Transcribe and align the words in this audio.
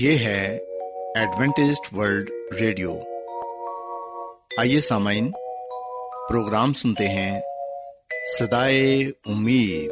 یہ 0.00 0.18
ہے 0.18 0.58
Adventist 1.14 1.98
world 1.98 2.30
radio. 2.60 2.94
آئیے 4.58 4.80
سامعین 4.80 5.30
پروگرام 6.28 6.72
سنتے 6.72 7.08
ہیں 7.08 7.40
صدائے 8.38 9.10
امید۔ 9.26 9.90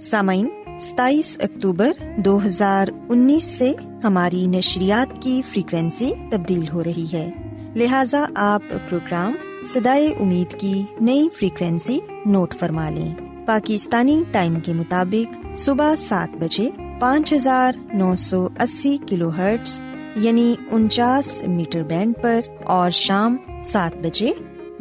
سامعین 0.00 0.61
ستائیس 0.82 1.38
اکتوبر 1.42 1.92
دو 2.16 2.44
ہزار 2.44 2.88
انیس 3.08 3.44
سے 3.44 3.72
ہماری 4.04 4.46
نشریات 4.46 5.22
کی 5.22 5.42
فریکوینسی 5.52 6.12
تبدیل 6.30 6.68
ہو 6.68 6.84
رہی 6.84 7.06
ہے۔ 7.12 7.30
لہذا 7.74 8.26
آپ 8.34 8.62
پروگرام 8.88 9.32
سدائے 9.66 10.06
امید 10.20 10.60
کی 10.60 10.82
نئی 11.00 11.28
فریکوینسی 11.38 12.00
نوٹ 12.26 12.54
فرما 12.54 12.90
لیں۔ 12.90 13.14
پاکستانی 13.46 14.22
ٹائم 14.32 14.60
کے 14.60 14.72
مطابق 14.72 15.56
صبح 15.56 15.94
سات 15.94 16.36
بجے 16.36 16.70
پانچ 17.00 17.32
ہزار 17.32 17.72
نو 17.94 18.16
سو 18.16 18.48
اسی 18.60 18.98
کلو 19.08 19.28
ہرٹس 19.28 19.82
یعنی 20.16 20.54
انچاس 20.70 21.42
میٹر 21.46 21.82
بینڈ 21.82 22.14
پر 22.22 22.40
اور 22.64 22.90
شام 22.90 23.36
سات 23.64 23.96
بجے 23.96 24.32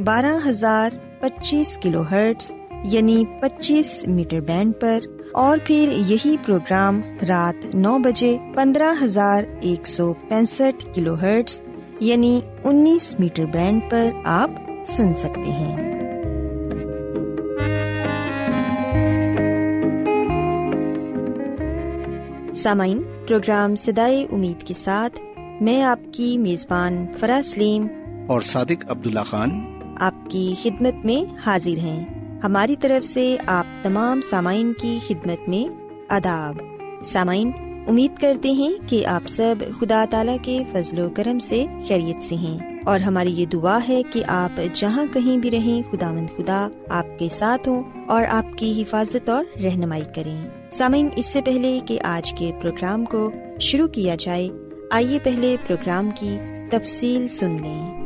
بارہ 0.04 0.50
ہزار 0.50 0.90
پچیس 1.20 1.78
کلو 1.82 2.02
ہرٹس 2.02 2.52
یعنی 2.84 3.24
پچیس 3.42 4.08
میٹر 4.08 4.40
بینڈ 4.40 4.74
پر 4.80 5.00
اور 5.34 5.58
پھر 5.64 5.94
یہی 6.08 6.36
پروگرام 6.46 7.02
رات 7.28 7.76
نو 7.76 7.98
بجے 7.98 8.38
پندرہ 8.56 8.94
ہزار 9.04 9.44
ایک 9.62 9.88
سو 9.88 10.14
پینسٹھ 10.14 10.86
کلو 10.96 11.16
ہرٹس 11.16 11.62
یعنی 12.00 12.40
انیس 12.64 13.20
میٹر 13.20 13.46
بینڈ 13.46 13.82
پر 13.90 14.10
آپ 14.26 14.52
سن 14.86 15.16
سکتے 15.16 15.52
ہیں۔ 15.52 15.76
سامعین 22.54 23.04
پروگرام 23.28 23.76
سدائے 23.76 24.28
امید 24.32 24.64
کے 24.64 24.74
ساتھ 24.74 25.20
میں 25.62 25.84
آپ 25.84 26.00
کی 26.12 26.38
میزبان 26.38 27.06
فرا 27.20 27.42
سلیم 27.46 27.88
اور 28.28 28.42
صادق 28.42 28.86
عبداللہ 28.88 29.20
خان۔ 29.20 29.50
آپ 30.00 30.16
کی 30.30 30.56
خدمت 30.64 31.06
میں 31.06 31.34
حاضر 31.46 31.78
ہیں۔ 31.78 32.21
ہماری 32.44 32.76
طرف 32.76 33.06
سے 33.06 33.38
آپ 33.48 33.66
تمام 33.84 34.22
سامعین 34.22 34.74
کی 34.74 35.00
خدمت 35.08 35.50
میں 35.50 35.74
اداب 36.10 36.56
سامعین، 37.06 37.52
امید 37.88 38.22
کرتے 38.22 38.52
ہیں 38.52 38.74
کہ 38.88 39.06
آپ 39.06 39.28
سب 39.28 39.56
خدا 39.80 40.06
تعالی 40.10 40.38
کے 40.42 40.64
فضل 40.72 41.00
و 41.00 41.10
کرم 41.10 41.40
سے 41.40 41.66
خیریت 41.88 42.24
سے 42.24 42.36
ہیں۔ 42.36 42.84
اور 42.86 43.00
ہماری 43.00 43.34
یہ 43.34 43.46
دعا 43.46 43.80
ہے 43.90 44.02
کہ 44.14 44.24
آپ 44.28 44.62
جہاں 44.74 45.06
کہیں 45.14 45.38
بھی 45.38 45.52
رہیں 45.52 45.92
خدا 45.92 46.12
مند 46.12 46.28
خدا 46.38 46.68
آپ 46.90 47.20
کے 47.20 47.28
ساتھ 47.32 47.70
ہوں 47.70 47.84
اور 48.08 48.24
آپ 48.30 48.58
کی 48.58 48.82
حفاظت 48.82 49.30
اور 49.30 49.46
رہنمائی 49.64 50.04
کریں۔ 50.16 50.48
سامعین، 50.72 51.10
اس 51.16 51.26
سے 51.26 51.42
پہلے 51.42 51.80
کہ 51.86 52.00
آج 52.04 52.34
کے 52.38 52.52
پروگرام 52.62 53.06
کو 53.06 53.32
شروع 53.60 53.88
کیا 53.88 54.16
جائے، 54.16 54.50
آئیے 54.92 55.20
پہلے 55.24 55.56
پروگرام 55.68 56.10
کی 56.20 56.38
تفصیل 56.72 57.28
سن 57.28 57.50
لیں۔ 57.50 58.04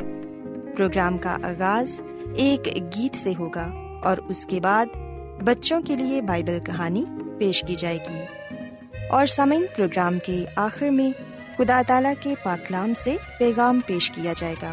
پروگرام 0.76 1.18
کا 1.18 1.36
آغاز 1.42 2.00
ایک 2.36 2.66
گیت 2.66 3.16
سے 3.16 3.32
ہوگا۔ 3.38 3.85
اور 4.06 4.16
اس 4.16 4.46
کے 4.46 4.60
بعد 4.60 4.86
بچوں 5.44 5.82
کے 5.82 5.96
لیے 5.96 6.22
بائبل 6.22 6.58
کہانی 6.60 7.04
پیش 7.38 7.64
کی 7.68 7.76
جائے 7.76 7.96
گی۔ 7.96 8.20
اور 9.10 9.26
سمن 9.26 9.64
پروگرام 9.76 10.18
کے 10.18 10.44
آخر 10.56 10.88
میں 10.88 11.10
خدا 11.58 11.82
تعالی 11.86 12.08
کے 12.20 12.34
پاکلام 12.44 12.94
سے 12.94 13.16
پیغام 13.38 13.80
پیش 13.86 14.10
کیا 14.10 14.32
جائے 14.36 14.54
گا۔ 14.62 14.72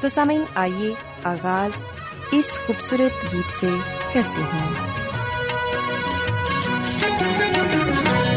تو 0.00 0.08
سمن 0.08 0.42
آئیے 0.54 0.94
آغاز 1.24 1.84
اس 2.32 2.58
خوبصورت 2.66 3.34
گیت 3.34 3.60
سے 3.60 3.68
کرتے 4.12 4.42
ہیں۔ 4.42 4.74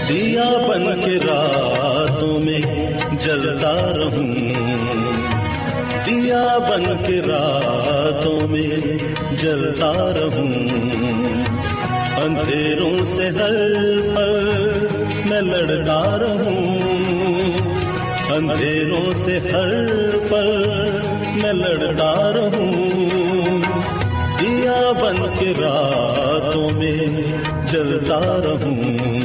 دیا 0.08 0.68
بن 0.70 1.02
کے 1.02 1.12
راتوں 1.12 2.40
میں 2.40 2.94
جلتا 3.20 3.74
رہوں۔ 3.74 4.36
دیا 6.06 6.58
بن 6.58 6.84
کے 6.84 7.22
راتوں 7.28 8.48
میں 8.48 9.07
جلتا 9.40 9.92
رہوں۔ 9.92 10.54
اندھیروں 12.24 13.06
سے 13.06 13.28
ہر 13.28 13.52
پل 14.16 14.50
میں 15.30 15.42
لڑتا 15.42 16.18
رہوں۔ 16.22 16.78
اندھیروں 18.36 19.14
سے 19.14 19.40
ہر 19.40 19.86
پل 20.30 20.66
میں 21.44 21.54
لڑتا 21.54 22.32
رہوں۔ 22.36 22.82
دیا 24.40 24.92
بن 25.02 25.16
کے 25.40 25.54
راتوں 25.60 26.70
میں 26.70 27.22
جلتا 27.72 28.20
رہوں۔ 28.20 29.17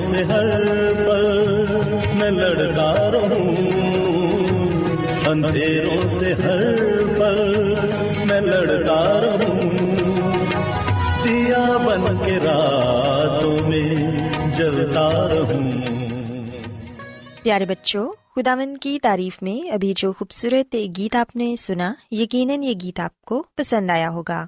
سے 0.00 0.24
ہر 0.24 0.66
پل 0.92 1.64
میں 2.14 2.30
لڑتا 2.30 3.10
رہوں۔ 3.10 3.56
اندھیروں 5.26 6.10
سے 6.10 6.32
ہر 6.32 6.76
پل 7.18 7.74
میں 8.24 8.40
لڑتا 8.40 9.20
رہوں۔ 9.20 9.60
دیا 11.24 11.76
بن 11.86 12.16
کے 12.24 12.38
راتوں 12.44 13.68
میں 13.68 14.20
جلتا 14.54 15.28
رہوں۔ 15.28 15.72
پیارے 17.42 17.64
بچوں 17.64 18.12
خداون 18.36 18.76
کی 18.76 18.98
تعریف 19.02 19.42
میں 19.42 19.70
ابھی 19.70 19.92
جو 19.96 20.12
خوبصورت 20.12 20.76
گیت 20.98 21.16
آپ 21.16 21.36
نے 21.36 21.56
سنا، 21.56 21.94
یقیناً 22.10 22.62
یہ 22.62 22.74
گیت 22.82 23.00
آپ 23.00 23.20
کو 23.20 23.44
پسند 23.56 23.90
آیا 23.90 24.10
ہوگا۔ 24.10 24.46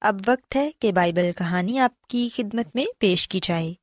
اب 0.00 0.20
وقت 0.26 0.56
ہے 0.56 0.70
کہ 0.80 0.92
بائبل 0.92 1.30
کہانی 1.38 1.78
آپ 1.78 2.02
کی 2.02 2.28
خدمت 2.36 2.66
میں 2.74 2.84
پیش 2.98 3.28
کی 3.28 3.40
جائے۔ 3.42 3.74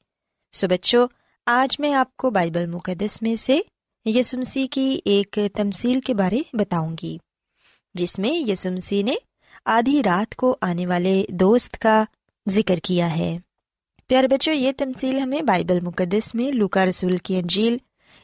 سو 0.52 0.68
بچوں، 0.68 1.08
آج 1.46 1.80
میں 1.80 1.94
آپ 1.94 2.18
کو 2.18 2.30
بائبل 2.30 2.66
مقدس 2.66 3.22
میں 3.22 3.36
سے 3.36 3.60
یسمسی 4.06 4.68
کی 4.68 5.00
ایک 5.06 5.40
تمسیل 5.54 6.02
کے 6.02 6.14
بارے 6.14 6.40
بتاؤں 6.54 6.96
گی، 7.04 7.18
جس 7.94 8.20
میں 8.20 8.50
یسمسی 8.50 9.04
نے 9.04 9.16
آدھی 9.66 10.04
رات 10.04 10.36
کو 10.36 10.58
آنے 10.62 10.88
والے 10.88 11.26
دوست 11.30 11.78
کا 11.78 12.04
ذکر 12.50 12.78
کیا 12.78 13.18
ہے۔ 13.18 13.38
پیارے 14.08 14.28
بچوں، 14.28 14.54
یہ 14.54 14.72
تمسیل 14.78 15.20
ہمیں 15.20 15.42
بائبل 15.42 15.80
مقدس 15.80 16.36
میں 16.36 16.52
لوکا 16.52 16.86
رسول 16.86 17.18
کی 17.18 17.40
انجیل 17.40 17.78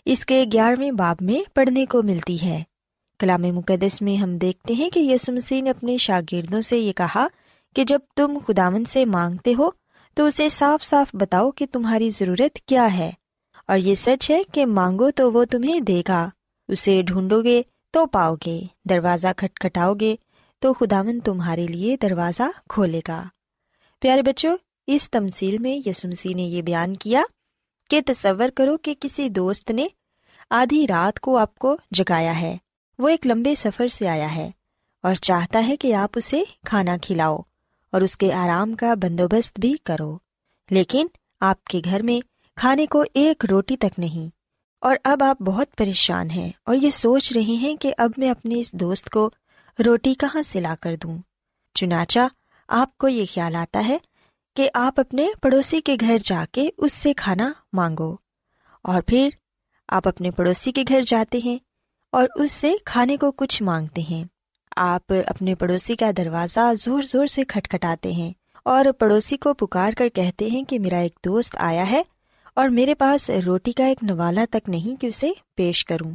اس 0.05 0.25
کے 0.25 0.45
گیارہویں 0.53 0.91
باب 0.91 1.15
میں 1.21 1.49
پڑھنے 1.53 1.85
کو 1.85 2.03
ملتی 2.03 2.45
ہے۔ 2.45 2.63
کلام 3.19 3.41
مقدس 3.41 4.01
میں 4.01 4.15
ہم 4.15 4.37
دیکھتے 4.37 4.73
ہیں 4.73 4.89
کہ 4.89 4.99
یسمسی 4.99 5.61
نے 5.61 5.69
اپنے 5.69 5.97
شاگردوں 5.97 6.61
سے 6.61 6.77
یہ 6.77 6.93
کہا 6.93 7.27
کہ 7.75 7.83
جب 7.83 7.99
تم 8.15 8.37
خداون 8.47 8.85
سے 8.85 9.05
مانگتے 9.05 9.53
ہو 9.57 9.69
تو 10.15 10.25
اسے 10.25 10.49
صاف 10.49 10.83
صاف 10.83 11.07
بتاؤ 11.13 11.51
کہ 11.51 11.65
تمہاری 11.71 12.09
ضرورت 12.09 12.57
کیا 12.59 12.97
ہے۔ 12.97 13.11
اور 13.67 13.77
یہ 13.77 13.95
سچ 13.95 14.31
ہے 14.31 14.41
کہ 14.53 14.65
مانگو 14.65 15.11
تو 15.11 15.33
وہ 15.33 15.45
تمہیں 15.45 15.79
دے 15.79 16.01
گا۔ 16.07 16.29
اسے 16.67 17.01
ڈھونڈو 17.01 17.43
گے 17.43 17.61
تو 17.91 18.05
پاؤ 18.05 18.35
گے۔ 18.45 18.61
دروازہ 18.89 19.27
کھٹکھٹاؤ 19.37 19.93
گے 19.99 20.15
تو 20.59 20.73
خداون 20.73 21.19
تمہارے 21.19 21.67
لیے 21.67 21.97
دروازہ 21.97 22.43
کھولے 22.69 23.01
گا۔ 23.07 23.23
پیارے 23.99 24.21
بچوں، 24.21 24.57
اس 24.87 25.11
تمسیل 25.11 25.57
میں 25.57 25.89
یسمسی 25.89 26.33
نے 26.33 26.41
یہ 26.41 26.61
بیان 26.61 26.95
کیا 26.95 27.21
کہ 27.89 28.01
تصور 28.05 28.49
کرو 28.49 28.77
کہ 28.77 28.95
کسی 28.99 29.29
دوست 29.29 29.71
نے 29.71 29.87
آدھی 30.49 30.87
رات 30.87 31.19
کو 31.19 31.37
آپ 31.37 31.55
کو 31.55 31.77
جگایا 31.91 32.41
ہے۔ 32.41 32.57
وہ 32.99 33.09
ایک 33.09 33.27
لمبے 33.27 33.55
سفر 33.55 33.87
سے 33.87 34.07
آیا 34.07 34.35
ہے 34.35 34.51
اور 35.03 35.15
چاہتا 35.15 35.67
ہے 35.67 35.75
کہ 35.75 35.93
آپ 35.93 36.09
اسے 36.15 36.43
کھانا 36.65 36.97
کھلاؤ۔ 37.01 37.37
اور 37.93 38.01
اس 38.01 38.17
کے 38.17 38.33
آرام 38.33 38.73
کا 38.73 38.93
بندوبست 38.93 39.59
بھی 39.59 39.73
کرو۔ 39.83 40.17
لیکن 40.71 41.07
آپ 41.39 41.63
کے 41.63 41.81
گھر 41.85 42.03
میں 42.03 42.25
کھانے 42.55 42.85
کو 42.85 43.03
ایک 43.13 43.45
روٹی 43.45 43.77
تک 43.77 43.99
نہیں۔ 43.99 44.35
اور 44.81 44.95
اب 45.03 45.23
آپ 45.23 45.41
بہت 45.41 45.75
پریشان 45.77 46.31
ہیں 46.31 46.51
اور 46.65 46.75
یہ 46.75 46.89
سوچ 46.89 47.33
رہے 47.33 47.41
ہیں 47.41 47.75
کہ 47.75 47.93
اب 47.97 48.11
میں 48.17 48.29
اپنے 48.29 48.59
اس 48.59 48.73
دوست 48.73 49.09
کو 49.09 49.29
روٹی 49.85 50.13
کہاں 50.13 50.43
سے 50.43 50.61
لا 50.61 50.75
کر 50.81 50.95
دوں۔ 51.03 51.17
چنانچہ 51.73 52.19
آپ 52.67 52.97
کو 52.97 53.07
یہ 53.07 53.25
خیال 53.33 53.55
آتا 53.55 53.87
ہے 53.87 53.97
کہ 54.55 54.69
آپ 54.73 54.99
اپنے 54.99 55.27
پڑوسی 55.41 55.81
کے 55.81 55.95
گھر 55.99 56.17
جا 56.23 56.45
کے 56.51 56.69
اس 56.77 56.93
سے 56.93 57.13
کھانا 57.13 57.51
مانگو۔ 57.73 58.15
اور 58.81 59.01
پھر 59.01 59.29
آپ 59.87 60.07
اپنے 60.07 60.31
پڑوسی 60.31 60.71
کے 60.71 60.83
گھر 60.87 61.01
جاتے 61.01 61.39
ہیں 61.45 61.57
اور 62.11 62.27
اس 62.35 62.51
سے 62.51 62.73
کھانے 62.85 63.17
کو 63.17 63.31
کچھ 63.31 63.63
مانگتے 63.63 64.01
ہیں۔ 64.01 64.23
آپ 64.75 65.13
اپنے 65.27 65.55
پڑوسی 65.55 65.95
کا 65.95 66.11
دروازہ 66.17 66.75
زور 66.77 67.03
زور 67.03 67.25
سے 67.25 67.43
کھٹکھٹاتے 67.43 68.11
ہیں 68.11 68.33
اور 68.65 68.85
پڑوسی 68.99 69.37
کو 69.37 69.53
پکار 69.53 69.91
کر 69.97 70.09
کہتے 70.09 70.47
ہیں 70.47 70.63
کہ 70.63 70.79
میرا 70.79 70.97
ایک 70.97 71.19
دوست 71.25 71.55
آیا 71.59 71.91
ہے 71.91 72.01
اور 72.55 72.69
میرے 72.69 72.95
پاس 72.95 73.29
روٹی 73.45 73.71
کا 73.71 73.85
ایک 73.85 74.03
نوالا 74.03 74.45
تک 74.51 74.69
نہیں 74.69 75.01
کہ 75.01 75.07
اسے 75.07 75.31
پیش 75.55 75.85
کروں۔ 75.85 76.11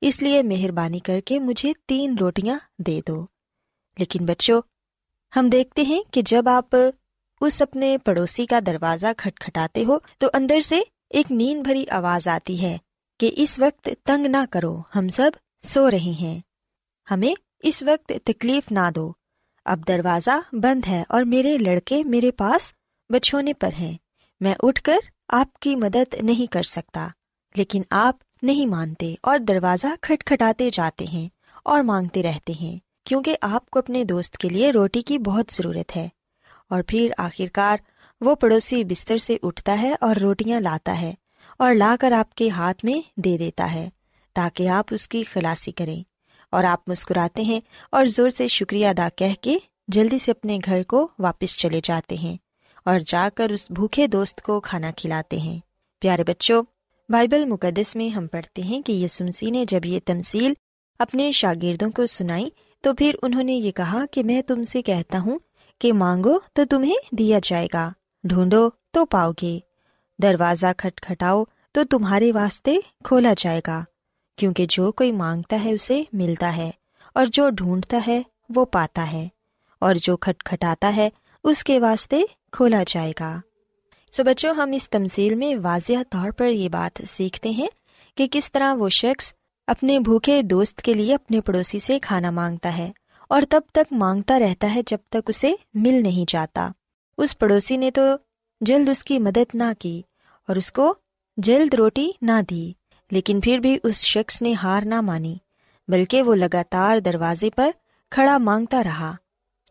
اس 0.00 0.22
لیے 0.22 0.42
مہربانی 0.42 0.98
کر 0.98 1.20
کے 1.20 1.38
مجھے 1.38 1.72
تین 1.86 2.16
روٹیاں 2.20 2.58
دے 2.78 3.00
دو۔ 3.08 3.26
لیکن 3.98 4.24
بچوں، 4.24 4.62
ہم 5.36 5.48
دیکھتے 5.48 5.82
ہیں 5.82 6.02
کہ 6.10 6.22
جب 6.22 6.48
آپ 6.48 6.76
اس 7.40 7.62
اپنے 7.62 7.98
پڑوسی 7.98 8.46
کا 8.46 8.60
دروازہ 8.66 9.06
کھٹکھٹاتے 9.16 9.84
ہو 9.84 9.98
تو 10.18 10.26
اندر 10.34 10.60
سے 10.60 10.80
ایک 11.10 11.32
نیند 11.32 11.62
بھری 11.62 11.84
آواز 11.90 12.28
آتی 12.28 12.62
ہے 12.62 12.78
کہ 13.18 13.30
اس 13.36 13.58
وقت 13.58 13.88
تنگ 14.04 14.26
نہ 14.26 14.44
کرو، 14.50 14.82
ہم 14.94 15.08
سب 15.08 15.30
سو 15.62 15.90
رہے 15.90 16.12
ہیں۔ 16.20 16.40
ہمیں 17.10 17.34
اس 17.64 17.82
وقت 17.82 18.12
تکلیف 18.24 18.72
نہ 18.72 18.90
دو۔ 18.94 19.12
اب 19.64 19.88
دروازہ 19.88 20.54
بند 20.54 20.88
ہے 20.88 21.02
اور 21.08 21.22
میرے 21.22 21.58
لڑکے 21.58 22.04
میرے 22.04 22.30
پاس 22.30 22.72
بچھونے 23.10 23.52
پر 23.52 23.70
ہیں۔ 23.80 23.96
میں 24.40 24.54
اٹھ 24.62 24.82
کر 24.82 24.96
آپ 25.28 25.58
کی 25.58 25.76
مدد 25.76 26.14
نہیں 26.22 26.52
کر 26.52 26.62
سکتا، 26.62 27.08
لیکن 27.54 27.82
آپ 27.90 28.16
نہیں 28.42 28.66
مانتے 28.66 29.14
اور 29.22 29.38
دروازہ 29.38 29.86
کھٹکھٹاتے 30.00 30.70
جاتے 30.70 31.04
ہیں 31.04 31.28
اور 31.64 31.80
مانگتے 31.80 32.22
رہتے 32.22 32.52
ہیں، 32.60 32.78
کیونکہ 33.04 33.36
آپ 33.40 33.70
کو 33.70 33.78
اپنے 33.78 34.04
دوست 34.04 34.36
کے 34.36 34.48
لیے 34.48 34.70
روٹی 34.70 35.02
کی 35.02 35.18
بہت 35.18 35.52
ضرورت 35.52 35.96
ہے۔ 35.96 36.08
اور 36.70 36.82
پھر 36.88 37.10
آخرکار 37.18 37.76
وہ 38.20 38.34
پڑوسی 38.34 38.84
بستر 38.84 39.18
سے 39.18 39.36
اٹھتا 39.42 39.82
ہے 39.82 39.94
اور 40.00 40.16
روٹیاں 40.16 40.60
لاتا 40.60 41.00
ہے 41.00 41.14
اور 41.58 41.74
لا 41.74 41.96
کر 42.00 42.12
آپ 42.12 42.34
کے 42.34 42.50
ہاتھ 42.50 42.84
میں 42.84 43.20
دے 43.20 43.36
دیتا 43.38 43.72
ہے، 43.72 43.88
تاکہ 44.34 44.68
آپ 44.68 44.84
اس 44.90 45.08
کی 45.08 45.22
خلاصی 45.22 45.72
کریں۔ 45.72 46.13
اور 46.54 46.64
آپ 46.64 46.80
مسکراتے 46.86 47.42
ہیں 47.42 47.60
اور 47.92 48.04
زور 48.04 48.30
سے 48.30 48.48
شکریہ 48.48 48.86
ادا 48.86 49.08
کہہ 49.16 49.34
کے 49.40 49.58
جلدی 49.88 50.18
سے 50.18 50.30
اپنے 50.30 50.58
گھر 50.64 50.82
کو 50.82 51.08
واپس 51.18 51.56
چلے 51.56 51.80
جاتے 51.84 52.14
ہیں 52.14 52.36
اور 52.84 52.98
جا 53.06 53.28
کر 53.34 53.50
اس 53.50 53.70
بھوکے 53.70 54.06
دوست 54.06 54.42
کو 54.42 54.60
کھانا 54.60 54.90
کھلاتے 54.96 55.36
ہیں۔ 55.36 55.58
پیارے 56.00 56.24
بچوں، 56.24 56.62
بائبل 57.08 57.44
مقدس 57.44 57.96
میں 57.96 58.08
ہم 58.08 58.26
پڑھتے 58.26 58.62
ہیں 58.62 58.82
کہ 58.82 58.92
یہ 58.92 59.06
سنسی 59.06 59.50
نے 59.50 59.64
جب 59.64 59.86
یہ 59.86 60.00
تمسیل 60.04 60.52
اپنے 60.98 61.32
شاگردوں 61.32 61.90
کو 61.90 62.06
سنائی 62.06 62.50
تو 62.80 62.94
پھر 62.94 63.14
انہوں 63.22 63.42
نے 63.42 63.52
یہ 63.52 63.70
کہا 63.70 64.04
کہ 64.10 64.22
میں 64.24 64.42
تم 64.42 64.64
سے 64.64 64.82
کہتا 64.82 65.18
ہوں 65.18 65.38
کہ 65.80 65.92
مانگو 65.92 66.38
تو 66.52 66.62
تمہیں 66.70 66.96
دیا 67.12 67.38
جائے 67.42 67.68
گا، 67.74 67.90
ڈھونڈو 68.24 68.68
تو 68.90 69.04
پاؤ 69.04 69.32
گے، 69.42 69.58
دروازہ 70.22 70.66
کھٹکھٹاؤ 70.78 71.44
تو 71.72 71.84
تمہارے 71.84 72.32
واسطے 72.32 72.76
کھولا 73.04 73.32
جائے 73.38 73.60
گا۔ 73.66 73.84
کیونکہ 74.38 74.66
جو 74.70 74.90
کوئی 74.92 75.12
مانگتا 75.12 75.64
ہے 75.64 75.72
اسے 75.72 76.02
ملتا 76.12 76.56
ہے، 76.56 76.70
اور 77.16 77.26
جو 77.26 77.48
ڈھونڈتا 77.50 78.00
ہے 78.06 78.20
وہ 78.54 78.64
پاتا 78.64 79.10
ہے، 79.12 79.26
اور 79.82 79.94
جو 79.94 80.16
کھٹکھٹاتا 80.16 80.94
ہے 80.96 81.08
اس 81.44 81.62
کے 81.64 81.78
واسطے 81.80 82.20
کھولا 82.52 82.82
جائے 82.86 83.12
گا۔ 83.20 83.38
سو 84.12 84.24
بچوں، 84.24 84.54
ہم 84.54 84.72
اس 84.72 84.88
تمزیل 84.90 85.34
میں 85.34 85.54
واضح 85.62 86.02
طور 86.10 86.30
پر 86.30 86.48
یہ 86.48 86.68
بات 86.68 87.02
سیکھتے 87.08 87.50
ہیں 87.50 87.68
کہ 88.16 88.26
کس 88.32 88.50
طرح 88.52 88.74
وہ 88.74 88.88
شخص 88.92 89.32
اپنے 89.68 89.98
بھوکے 90.00 90.40
دوست 90.42 90.82
کے 90.82 90.94
لیے 90.94 91.14
اپنے 91.14 91.40
پڑوسی 91.40 91.78
سے 91.78 91.98
کھانا 91.98 92.30
مانگتا 92.30 92.76
ہے، 92.78 92.90
اور 93.30 93.42
تب 93.48 93.60
تک 93.72 93.92
مانگتا 93.92 94.38
رہتا 94.38 94.74
ہے 94.74 94.82
جب 94.86 94.98
تک 95.08 95.30
اسے 95.30 95.52
مل 95.74 96.02
نہیں 96.02 96.30
جاتا۔ 96.30 96.70
اس 97.18 97.38
پڑوسی 97.38 97.76
نے 97.76 97.90
تو 97.90 98.02
جلد 98.60 98.88
اس 98.88 99.02
کی 99.04 99.18
مدد 99.18 99.54
نہ 99.54 99.72
کی، 99.78 100.00
اور 100.48 100.56
اس 100.56 100.70
کو 100.72 100.92
جلد 101.38 101.74
روٹی 101.74 102.08
نہ 102.22 102.40
دی۔ 102.50 102.72
لیکن 103.10 103.40
پھر 103.40 103.58
بھی 103.58 103.78
اس 103.82 104.04
شخص 104.04 104.42
نے 104.42 104.52
ہار 104.52 104.82
نہ 104.84 105.00
مانی، 105.00 105.36
بلکہ 105.88 106.22
وہ 106.22 106.34
لگاتار 106.34 106.98
دروازے 106.98 107.50
پر 107.50 107.70
کھڑا 108.10 108.38
مانگتا 108.38 108.82
رہا۔ 108.82 109.14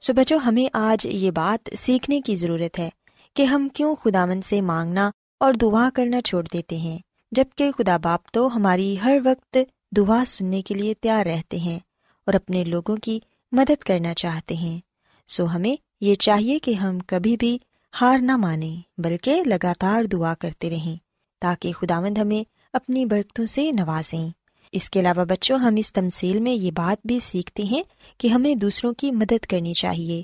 سو 0.02 0.14
بچوں، 0.14 0.40
ہمیں 0.40 0.68
آج 0.74 1.06
یہ 1.06 1.32
بات 1.32 1.70
سیکھنے 1.78 2.22
کی 2.22 2.36
ضرورت 2.36 2.80
ہے 2.80 2.90
کہ 3.36 3.44
ہم 3.44 3.68
کیوں 3.70 3.96
خدا 3.96 4.26
من 4.26 4.42
سے 4.42 4.62
مانگنا 4.62 5.12
اور 5.40 5.54
دعا 5.54 5.90
کرنا 5.94 6.22
چھوڑ 6.22 6.44
دیتے 6.54 6.78
ہیں، 6.78 6.98
جبکہ 7.32 7.72
خدا 7.78 7.98
باپ 7.98 8.32
تو 8.32 8.56
ہماری 8.56 8.96
ہر 9.04 9.18
وقت 9.24 9.58
دعا 9.98 10.24
سننے 10.28 10.62
کے 10.62 10.74
لیے 10.74 10.94
تیار 11.02 11.26
رہتے 11.26 11.58
ہیں 11.58 11.80
اور 12.26 12.34
اپنے 12.34 12.64
لوگوں 12.64 12.98
کی 13.04 13.20
مدد 13.52 13.84
کرنا 13.84 14.14
چاہتے 14.14 14.56
ہیں۔ 14.56 14.80
سو 15.28 15.46
ہمیں 15.46 15.76
یہ 16.02 16.16
چاہیے 16.16 16.60
کہ 16.60 16.74
ہم 16.74 17.00
کبھی 17.00 17.38
بھی 17.38 17.58
ہار 18.02 18.18
نہ 18.18 18.38
مانیں، 18.38 19.02
بلکہ 19.02 19.44
لگاتار 19.46 20.04
دعا 20.04 20.34
کرتے 20.34 20.70
رہیں، 20.70 20.96
تاکہ 21.42 21.72
خداوند 21.72 22.18
ہمیں 22.18 22.44
اپنی 22.74 23.06
برکتوں 23.06 23.46
سے 23.46 23.72
نوازیں۔ 23.72 24.30
اس 24.72 24.90
کے 24.90 25.00
علاوہ 25.00 25.26
بچوں، 25.26 25.58
ہم 25.58 25.76
اس 25.78 25.94
تمسیل 25.94 26.40
میں 26.40 26.52
یہ 26.52 26.72
بات 26.72 27.08
بھی 27.08 27.20
سیکھتے 27.20 27.64
ہیں 27.64 27.84
کہ 28.18 28.28
ہمیں 28.28 28.56
دوسروں 28.56 28.94
کی 28.94 29.12
مدد 29.12 29.46
کرنی 29.46 29.74
چاہیے۔ 29.74 30.24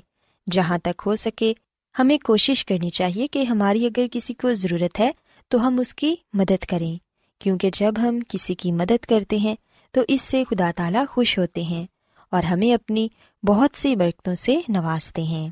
جہاں 0.50 0.78
تک 0.78 1.02
ہو 1.06 1.16
سکے، 1.16 1.52
ہمیں 1.98 2.18
کوشش 2.18 2.64
کرنی 2.64 2.90
چاہیے 2.90 3.26
کہ 3.26 3.42
ہماری 3.42 3.86
اگر 3.86 4.06
کسی 4.12 4.34
کو 4.34 4.54
ضرورت 4.54 5.00
ہے 5.00 5.10
تو 5.48 5.66
ہم 5.66 5.80
اس 5.80 5.94
کی 5.94 6.14
مدد 6.32 6.64
کریں۔ 6.64 6.96
کیونکہ 7.38 7.70
جب 7.72 7.94
ہم 8.02 8.18
کسی 8.28 8.54
کی 8.54 8.72
مدد 8.72 9.04
کرتے 9.04 9.36
ہیں 9.36 9.54
تو 9.92 10.00
اس 10.08 10.22
سے 10.22 10.44
خدا 10.44 10.70
تعالیٰ 10.76 11.04
خوش 11.08 11.38
ہوتے 11.38 11.62
ہیں 11.62 11.86
اور 12.30 12.42
ہمیں 12.42 12.74
اپنی 12.74 13.08
بہت 13.46 13.78
سی 13.78 13.96
برکتوں 13.96 14.34
سے 14.34 14.56
نوازتے 14.68 15.22
ہیں۔ 15.22 15.48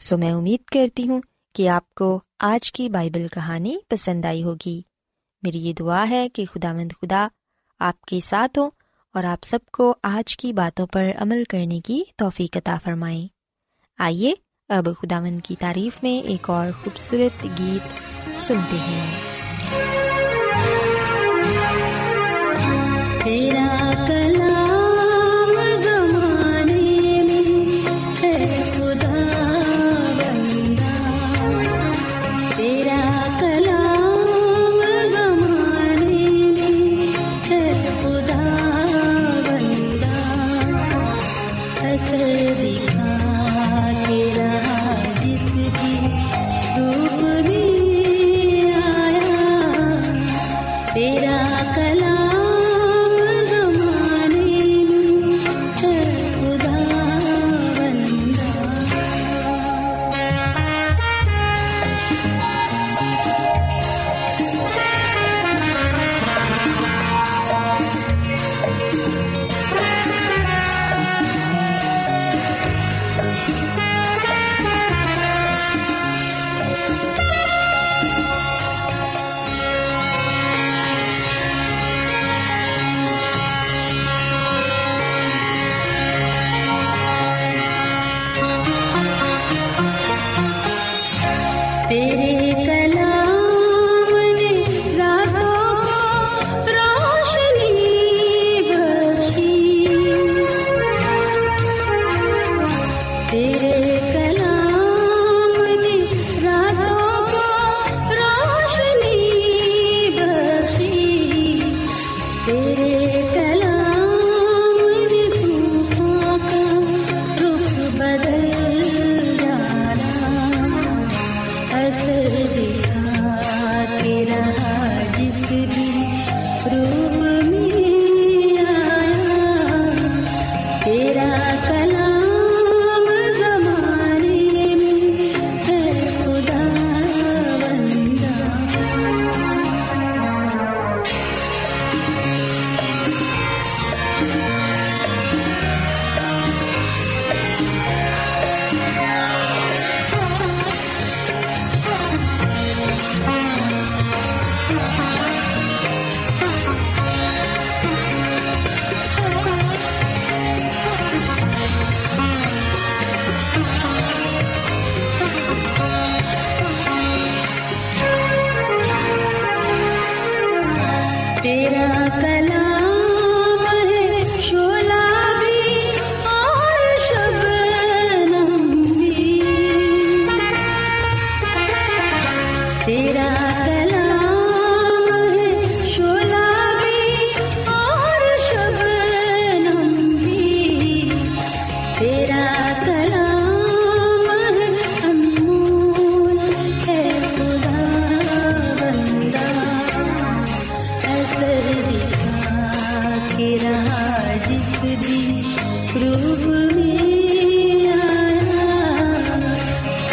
سو 0.00 0.18
میں 0.18 0.32
امید 0.32 0.64
کرتی 0.64 1.08
ہوں 1.08 1.20
کہ 1.54 1.68
آپ 1.68 1.94
کو 1.94 2.20
آج 2.38 2.72
کی 2.72 2.88
بائبل 2.88 3.26
کہانی 3.28 3.76
پسند 3.88 4.24
آئی 4.24 4.42
ہوگی۔ 4.42 4.82
میری 5.42 5.58
یہ 5.58 5.72
دعا 5.72 6.06
ہے 6.10 6.28
کہ 6.28 6.44
خدا 6.46 6.72
مند 6.72 6.92
خدا 7.02 7.28
آپ 7.78 8.00
کے 8.00 8.20
ساتھ 8.20 8.58
ہوں 8.58 8.70
اور 9.14 9.24
آپ 9.24 9.44
سب 9.44 9.58
کو 9.72 9.94
آج 10.02 10.36
کی 10.36 10.52
باتوں 10.52 10.86
پر 10.86 11.04
عمل 11.16 11.44
کرنے 11.48 11.80
کی 11.80 12.02
توفیق 12.16 12.56
عطا 12.56 12.76
فرمائیں 12.84 13.28
آئیے 13.98 14.34
اب 14.68 14.88
خدا 14.98 15.20
مند 15.20 15.40
کی 15.44 15.56
تعریف 15.58 16.02
میں 16.02 16.26
ایک 16.26 16.50
اور 16.50 16.66
خوبصورت 16.84 17.46
گیت 17.58 18.02
سنتے 18.42 18.76
ہیں۔ 18.76 19.29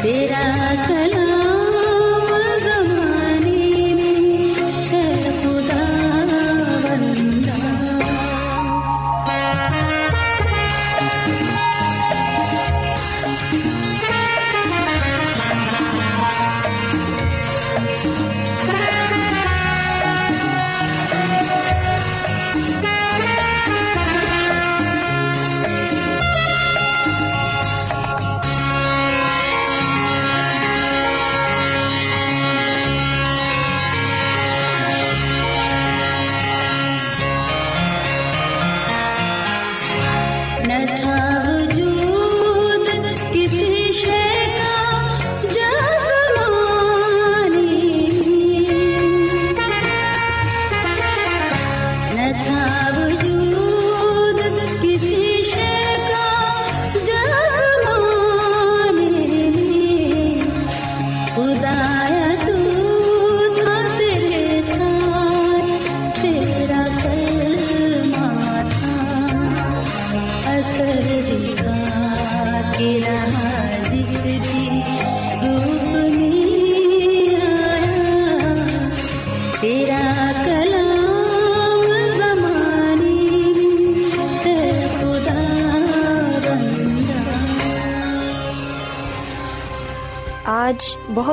تیرا 0.02 0.44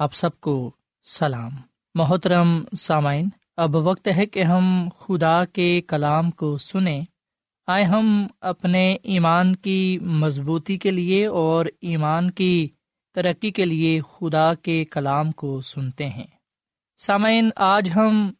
آپ 0.00 0.14
سب 0.14 0.40
کو 0.40 0.70
سلام۔ 1.04 1.50
محترم 1.94 2.64
سامعین، 2.78 3.28
اب 3.56 3.76
وقت 3.76 4.08
ہے 4.16 4.26
کہ 4.26 4.42
ہم 4.42 4.88
خدا 4.98 5.44
کے 5.44 5.80
کلام 5.80 6.30
کو 6.30 6.58
سنیں۔ 6.58 7.04
آئے 7.66 7.84
ہم 7.84 8.26
اپنے 8.40 8.96
ایمان 9.02 9.56
کی 9.56 9.98
مضبوطی 10.02 10.78
کے 10.78 10.90
لیے 10.90 11.26
اور 11.26 11.66
ایمان 11.80 12.30
کی 12.30 12.68
ترقی 13.14 13.50
کے 13.50 13.64
لیے 13.64 14.00
خدا 14.00 14.54
کے 14.54 14.84
کلام 14.84 15.32
کو 15.32 15.60
سنتے 15.60 16.08
ہیں۔ 16.08 16.26
سامعین، 16.98 17.50
آج 17.56 17.90
ہم 17.96 18.32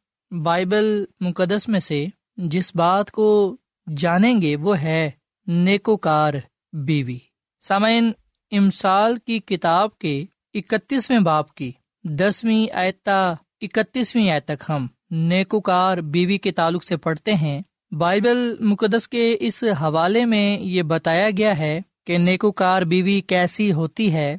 بائبل 0.43 1.05
مقدس 1.21 1.69
میں 1.69 1.81
سے 1.81 2.07
جس 2.37 2.77
بات 2.77 3.11
کو 3.11 3.57
جانیں 3.97 4.43
گے 4.43 4.57
وہ 4.57 4.79
ہے 4.79 5.11
نیکوکار 5.47 6.35
بیوی۔ 6.73 7.19
سامعین، 7.61 8.13
امسال 8.51 9.17
کی 9.27 9.39
کتاب 9.39 9.99
کے 9.99 10.25
اکتیسویں 10.55 11.19
باپ 11.21 11.55
کی، 11.55 11.71
دسویں 12.05 12.67
آیتا 12.75 13.19
اکتیسویں 13.61 14.31
آیت 14.31 14.45
تک 14.45 14.65
ہم 14.69 14.87
نیکوکار 15.11 15.99
بیوی 15.99 16.39
کے 16.39 16.53
تعلق 16.53 16.85
سے 16.85 16.97
پڑھتے 16.97 17.35
ہیں۔ 17.35 17.61
بائبل 17.93 18.39
مقدس 18.61 19.09
کے 19.09 19.37
اس 19.41 19.63
حوالے 19.81 20.25
میں 20.25 20.59
یہ 20.59 20.83
بتایا 20.83 21.29
گیا 21.39 21.57
ہے 21.59 21.81
کہ 22.07 22.19
نیکوکار 22.19 22.83
بیوی 22.83 23.21
کیسی 23.21 23.73
ہوتی 23.73 24.13
ہے، 24.13 24.37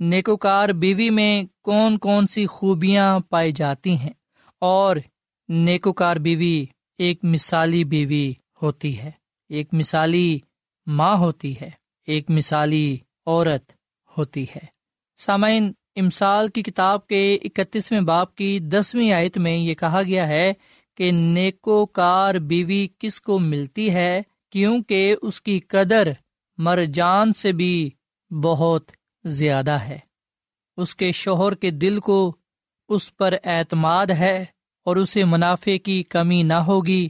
نیکوکار 0.00 0.68
بیوی 0.68 1.08
میں 1.10 1.44
کون 1.62 1.98
کون 1.98 2.26
سی 2.26 2.46
خوبیاں 2.46 3.18
پائی 3.20 3.52
جاتی 3.52 3.96
ہیں، 3.96 4.12
اور 4.62 4.96
نیکوکار 5.48 6.16
بیوی 6.16 6.64
ایک 6.98 7.24
مثالی 7.24 7.84
بیوی 7.84 8.32
ہوتی 8.62 8.98
ہے۔ 8.98 9.10
ایک 9.50 9.74
مثالی 9.74 10.38
ماں 10.86 11.16
ہوتی 11.16 11.54
ہے، 11.60 11.70
ایک 12.08 12.30
مثالی 12.30 12.96
عورت 13.26 13.72
ہوتی 14.18 14.44
ہے۔ 14.56 14.73
سامعین، 15.16 15.72
امسال 15.96 16.48
کی 16.48 16.62
کتاب 16.62 17.06
کے 17.06 17.34
اکتیسویں 17.34 18.00
باپ 18.00 18.34
کی 18.34 18.58
دسویں 18.58 19.12
آیت 19.12 19.38
میں 19.38 19.56
یہ 19.56 19.74
کہا 19.74 20.02
گیا 20.02 20.28
ہے 20.28 20.52
کہ 20.96 21.10
نیکو 21.10 21.86
کار 21.86 22.34
بیوی 22.34 22.88
کس 22.98 23.20
کو 23.20 23.38
ملتی 23.38 23.90
ہے 23.90 24.22
کیونکہ 24.50 25.16
اس 25.22 25.40
کی 25.40 25.58
قدر 25.58 26.08
مر 26.58 26.84
جان 26.84 27.32
سے 27.32 27.52
بھی 27.52 27.90
بہت 28.42 28.90
زیادہ 29.24 29.70
ہے۔ 29.70 29.98
اس 30.76 30.94
کے 30.94 31.12
شوہر 31.12 31.54
کے 31.54 31.70
دل 31.70 32.00
کو 32.00 32.36
اس 32.88 33.16
پر 33.16 33.34
اعتماد 33.44 34.06
ہے 34.06 34.44
اور 34.84 34.96
اسے 34.96 35.24
منافع 35.24 35.76
کی 35.84 36.02
کمی 36.02 36.42
نہ 36.42 36.54
ہوگی۔ 36.54 37.08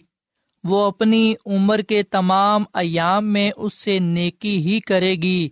وہ 0.65 0.87
اپنی 0.87 1.35
عمر 1.47 1.79
کے 1.79 2.03
تمام 2.03 2.63
ایام 2.75 3.33
میں 3.33 3.51
اس 3.57 3.75
سے 3.75 3.99
نیکی 3.99 4.57
ہی 4.59 4.81
کرے 4.81 5.15
گی، 5.15 5.49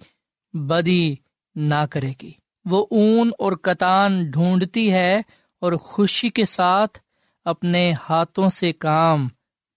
بدی 0.53 1.15
نہ 1.55 1.87
کرے 1.91 2.13
گی۔ 2.23 2.42
وہ 2.65 2.87
اون 2.91 3.31
اور 3.39 3.53
کتان 3.53 4.31
ڈھونڈتی 4.31 4.93
ہے 4.93 5.23
اور 5.61 5.73
خوشی 5.73 6.29
کے 6.29 6.45
ساتھ 6.45 6.99
اپنے 7.45 7.93
ہاتھوں 8.11 8.51
سے 8.51 8.73
کام 8.73 9.29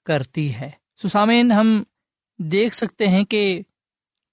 کرتی 0.06 0.56
ہے۔ 0.56 0.70
سسامین 1.04 1.52
ہم 1.52 1.84
دیکھ 2.40 2.76
سکتے 2.76 3.08
ہیں 3.08 3.24
کہ 3.24 3.62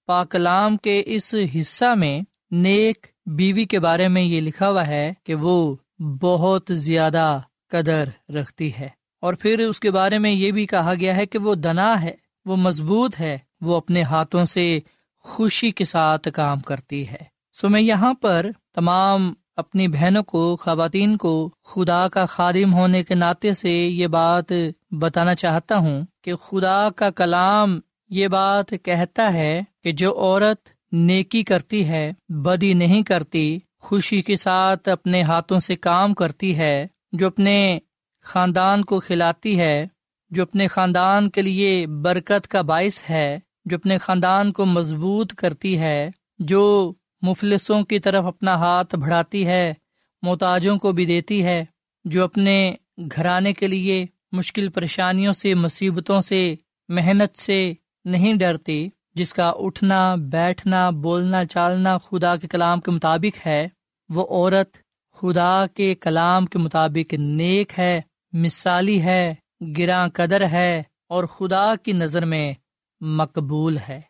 پاکلام 0.05 0.77
کے 0.77 1.03
اس 1.05 1.35
حصہ 1.59 1.95
میں 1.95 2.21
نیک 2.51 3.07
بیوی 3.25 3.65
کے 3.65 3.79
بارے 3.79 4.07
میں 4.07 4.21
یہ 4.21 4.41
لکھا 4.41 4.69
ہوا 4.69 4.87
ہے 4.87 5.13
کہ 5.23 5.35
وہ 5.35 5.75
بہت 5.99 6.71
زیادہ 6.71 7.39
قدر 7.69 8.31
رکھتی 8.31 8.71
ہے۔ 8.79 8.89
اور 9.21 9.33
پھر 9.33 9.59
اس 9.59 9.79
کے 9.79 9.91
بارے 9.91 10.17
میں 10.17 10.31
یہ 10.31 10.51
بھی 10.51 10.65
کہا 10.65 10.93
گیا 10.99 11.15
ہے 11.15 11.25
کہ 11.25 11.39
وہ 11.39 11.55
دنا 11.55 12.01
ہے، 12.01 12.11
وہ 12.45 12.55
مضبوط 12.55 13.19
ہے، 13.19 13.37
وہ 13.61 13.75
اپنے 13.75 14.01
ہاتھوں 14.01 14.45
سے 14.45 14.79
خوشی 15.19 15.71
کے 15.71 15.83
ساتھ 15.83 16.27
کام 16.33 16.59
کرتی 16.59 17.07
ہے۔ 17.07 17.32
سو 17.55 17.69
میں 17.69 17.81
یہاں 17.81 18.13
پر 18.13 18.45
تمام 18.73 19.33
اپنی 19.55 19.87
بہنوں 19.87 20.23
کو، 20.23 20.55
خواتین 20.55 21.17
کو 21.17 21.49
خدا 21.63 22.07
کا 22.07 22.25
خادم 22.25 22.73
ہونے 22.73 23.03
کے 23.03 23.15
ناطے 23.15 23.53
سے 23.53 23.71
یہ 23.71 24.07
بات 24.07 24.51
بتانا 24.91 25.35
چاہتا 25.35 25.77
ہوں 25.77 26.01
کہ 26.23 26.35
خدا 26.35 26.89
کا 26.89 27.09
کلام 27.09 27.79
یہ 28.09 28.27
بات 28.27 28.73
کہتا 28.83 29.33
ہے 29.33 29.61
کہ 29.83 29.91
جو 29.91 30.13
عورت 30.17 30.69
نیکی 30.91 31.43
کرتی 31.43 31.87
ہے، 31.87 32.11
بدی 32.29 32.73
نہیں 32.73 33.03
کرتی، 33.03 33.59
خوشی 33.79 34.21
کے 34.21 34.35
ساتھ 34.35 34.89
اپنے 34.89 35.21
ہاتھوں 35.21 35.59
سے 35.59 35.75
کام 35.75 36.13
کرتی 36.13 36.57
ہے، 36.57 36.87
جو 37.11 37.27
اپنے 37.27 37.79
خاندان 38.25 38.83
کو 38.83 38.99
کھلاتی 38.99 39.59
ہے، 39.59 39.87
جو 40.31 40.43
اپنے 40.43 40.67
خاندان 40.67 41.29
کے 41.29 41.41
لیے 41.41 41.87
برکت 41.87 42.47
کا 42.47 42.61
باعث 42.61 43.01
ہے، 43.09 43.39
جو 43.65 43.75
اپنے 43.75 43.97
خاندان 43.97 44.51
کو 44.51 44.65
مضبوط 44.65 45.33
کرتی 45.33 45.79
ہے، 45.79 46.11
جو 46.39 46.93
مفلسوں 47.23 47.83
کی 47.83 47.99
طرف 47.99 48.25
اپنا 48.25 48.55
ہاتھ 48.55 48.95
بڑھاتی 48.95 49.47
ہے، 49.47 49.73
محتاجوں 50.21 50.77
کو 50.77 50.91
بھی 50.91 51.05
دیتی 51.05 51.45
ہے، 51.45 51.65
جو 52.05 52.23
اپنے 52.23 52.75
گھرانے 53.15 53.53
کے 53.53 53.67
لیے 53.67 54.05
مشکل 54.31 54.69
پریشانیوں 54.69 55.33
سے، 55.33 55.53
مصیبتوں 55.53 56.21
سے، 56.21 56.55
محنت 56.89 57.37
سے 57.37 57.73
نہیں 58.05 58.33
ڈرتی 58.33 58.89
جس 59.15 59.33
کا 59.33 59.53
اٹھنا، 59.55 60.15
بیٹھنا، 60.15 60.89
بولنا، 60.89 61.45
چالنا 61.45 61.97
خدا 61.97 62.35
کے 62.35 62.47
کلام 62.47 62.79
کے 62.79 62.91
مطابق 62.91 63.47
ہے۔ 63.47 63.67
وہ 64.09 64.25
عورت 64.29 64.77
خدا 65.13 65.65
کے 65.73 65.95
کلام 65.95 66.45
کے 66.45 66.57
مطابق 66.57 67.13
نیک 67.13 67.73
ہے، 67.77 68.01
مثالی 68.33 69.01
ہے، 69.01 69.35
گراں 69.77 70.07
قدر 70.13 70.45
ہے 70.45 70.83
اور 71.09 71.23
خدا 71.23 71.73
کی 71.83 71.91
نظر 71.91 72.25
میں 72.25 72.53
مقبول 73.01 73.77
ہے۔ 73.89 74.01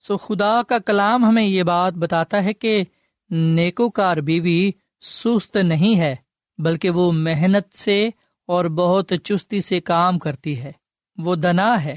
سو 0.00 0.16
خدا 0.16 0.62
کا 0.68 0.78
کلام 0.78 1.24
ہمیں 1.24 1.44
یہ 1.44 1.62
بات 1.62 1.92
بتاتا 1.92 2.44
ہے 2.44 2.52
کہ 2.52 2.84
نیکو 3.30 3.90
کار 3.90 4.16
بیوی 4.16 4.70
سست 5.00 5.56
نہیں 5.56 5.98
ہے، 5.98 6.16
بلکہ 6.58 6.90
وہ 6.90 7.12
محنت 7.12 7.76
سے 7.76 8.10
اور 8.46 8.64
بہت 8.64 9.12
چستی 9.24 9.60
سے 9.60 9.80
کام 9.80 10.18
کرتی 10.18 10.60
ہے۔ 10.60 10.72
وہ 11.18 11.34
دنا 11.34 11.84
ہے، 11.84 11.96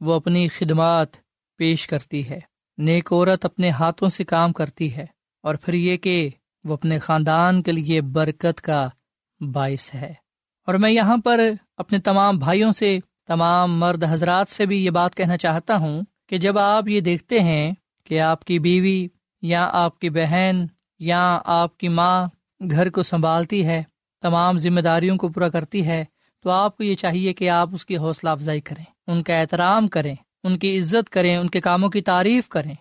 وہ 0.00 0.14
اپنی 0.14 0.48
خدمات 0.48 1.08
پیش 1.56 1.86
کرتی 1.86 2.28
ہے۔ 2.28 2.40
نیک 2.78 3.12
عورت 3.12 3.44
اپنے 3.44 3.70
ہاتھوں 3.70 4.08
سے 4.08 4.24
کام 4.24 4.52
کرتی 4.52 4.96
ہے 4.96 5.06
اور 5.42 5.54
پھر 5.54 5.74
یہ 5.74 5.96
کہ 5.96 6.30
وہ 6.64 6.74
اپنے 6.74 6.98
خاندان 6.98 7.62
کے 7.62 7.72
لیے 7.72 8.00
برکت 8.00 8.60
کا 8.60 8.88
باعث 9.40 9.94
ہے۔ 9.94 10.14
اور 10.66 10.74
میں 10.74 10.90
یہاں 10.90 11.16
پر 11.16 11.40
اپنے 11.76 11.98
تمام 11.98 12.38
بھائیوں 12.38 12.72
سے، 12.72 12.98
تمام 13.26 13.78
مرد 13.78 14.04
حضرات 14.08 14.48
سے 14.48 14.66
بھی 14.66 14.84
یہ 14.84 14.90
بات 14.90 15.14
کہنا 15.14 15.36
چاہتا 15.36 15.76
ہوں 15.76 16.02
کہ 16.32 16.38
جب 16.38 16.58
آپ 16.58 16.88
یہ 16.88 17.00
دیکھتے 17.00 17.40
ہیں 17.40 17.72
کہ 18.04 18.20
آپ 18.20 18.44
کی 18.44 18.58
بیوی 18.58 19.08
یا 19.42 19.70
آپ 19.72 19.98
کی 19.98 20.10
بہن 20.10 20.64
یا 20.98 21.40
آپ 21.44 21.76
کی 21.76 21.88
ماں 21.88 22.26
گھر 22.70 22.90
کو 22.90 23.02
سنبھالتی 23.02 23.66
ہے، 23.66 23.82
تمام 24.22 24.58
ذمہ 24.58 24.80
داریوں 24.80 25.16
کو 25.16 25.28
پورا 25.28 25.48
کرتی 25.48 25.86
ہے، 25.86 26.04
تو 26.42 26.50
آپ 26.50 26.76
کو 26.76 26.84
یہ 26.84 26.94
چاہیے 26.94 27.32
کہ 27.32 27.50
آپ 27.50 27.68
اس 27.72 27.86
کی 27.86 27.96
حوصلہ 27.96 28.30
افزائی 28.30 28.60
کریں، 28.60 28.84
ان 29.06 29.22
کا 29.22 29.34
احترام 29.34 29.88
کریں، 29.88 30.14
ان 30.44 30.58
کی 30.58 30.78
عزت 30.78 31.10
کریں، 31.10 31.36
ان 31.36 31.48
کے 31.48 31.60
کاموں 31.60 31.88
کی 31.88 32.00
تعریف 32.00 32.48
کریں۔ 32.48 32.74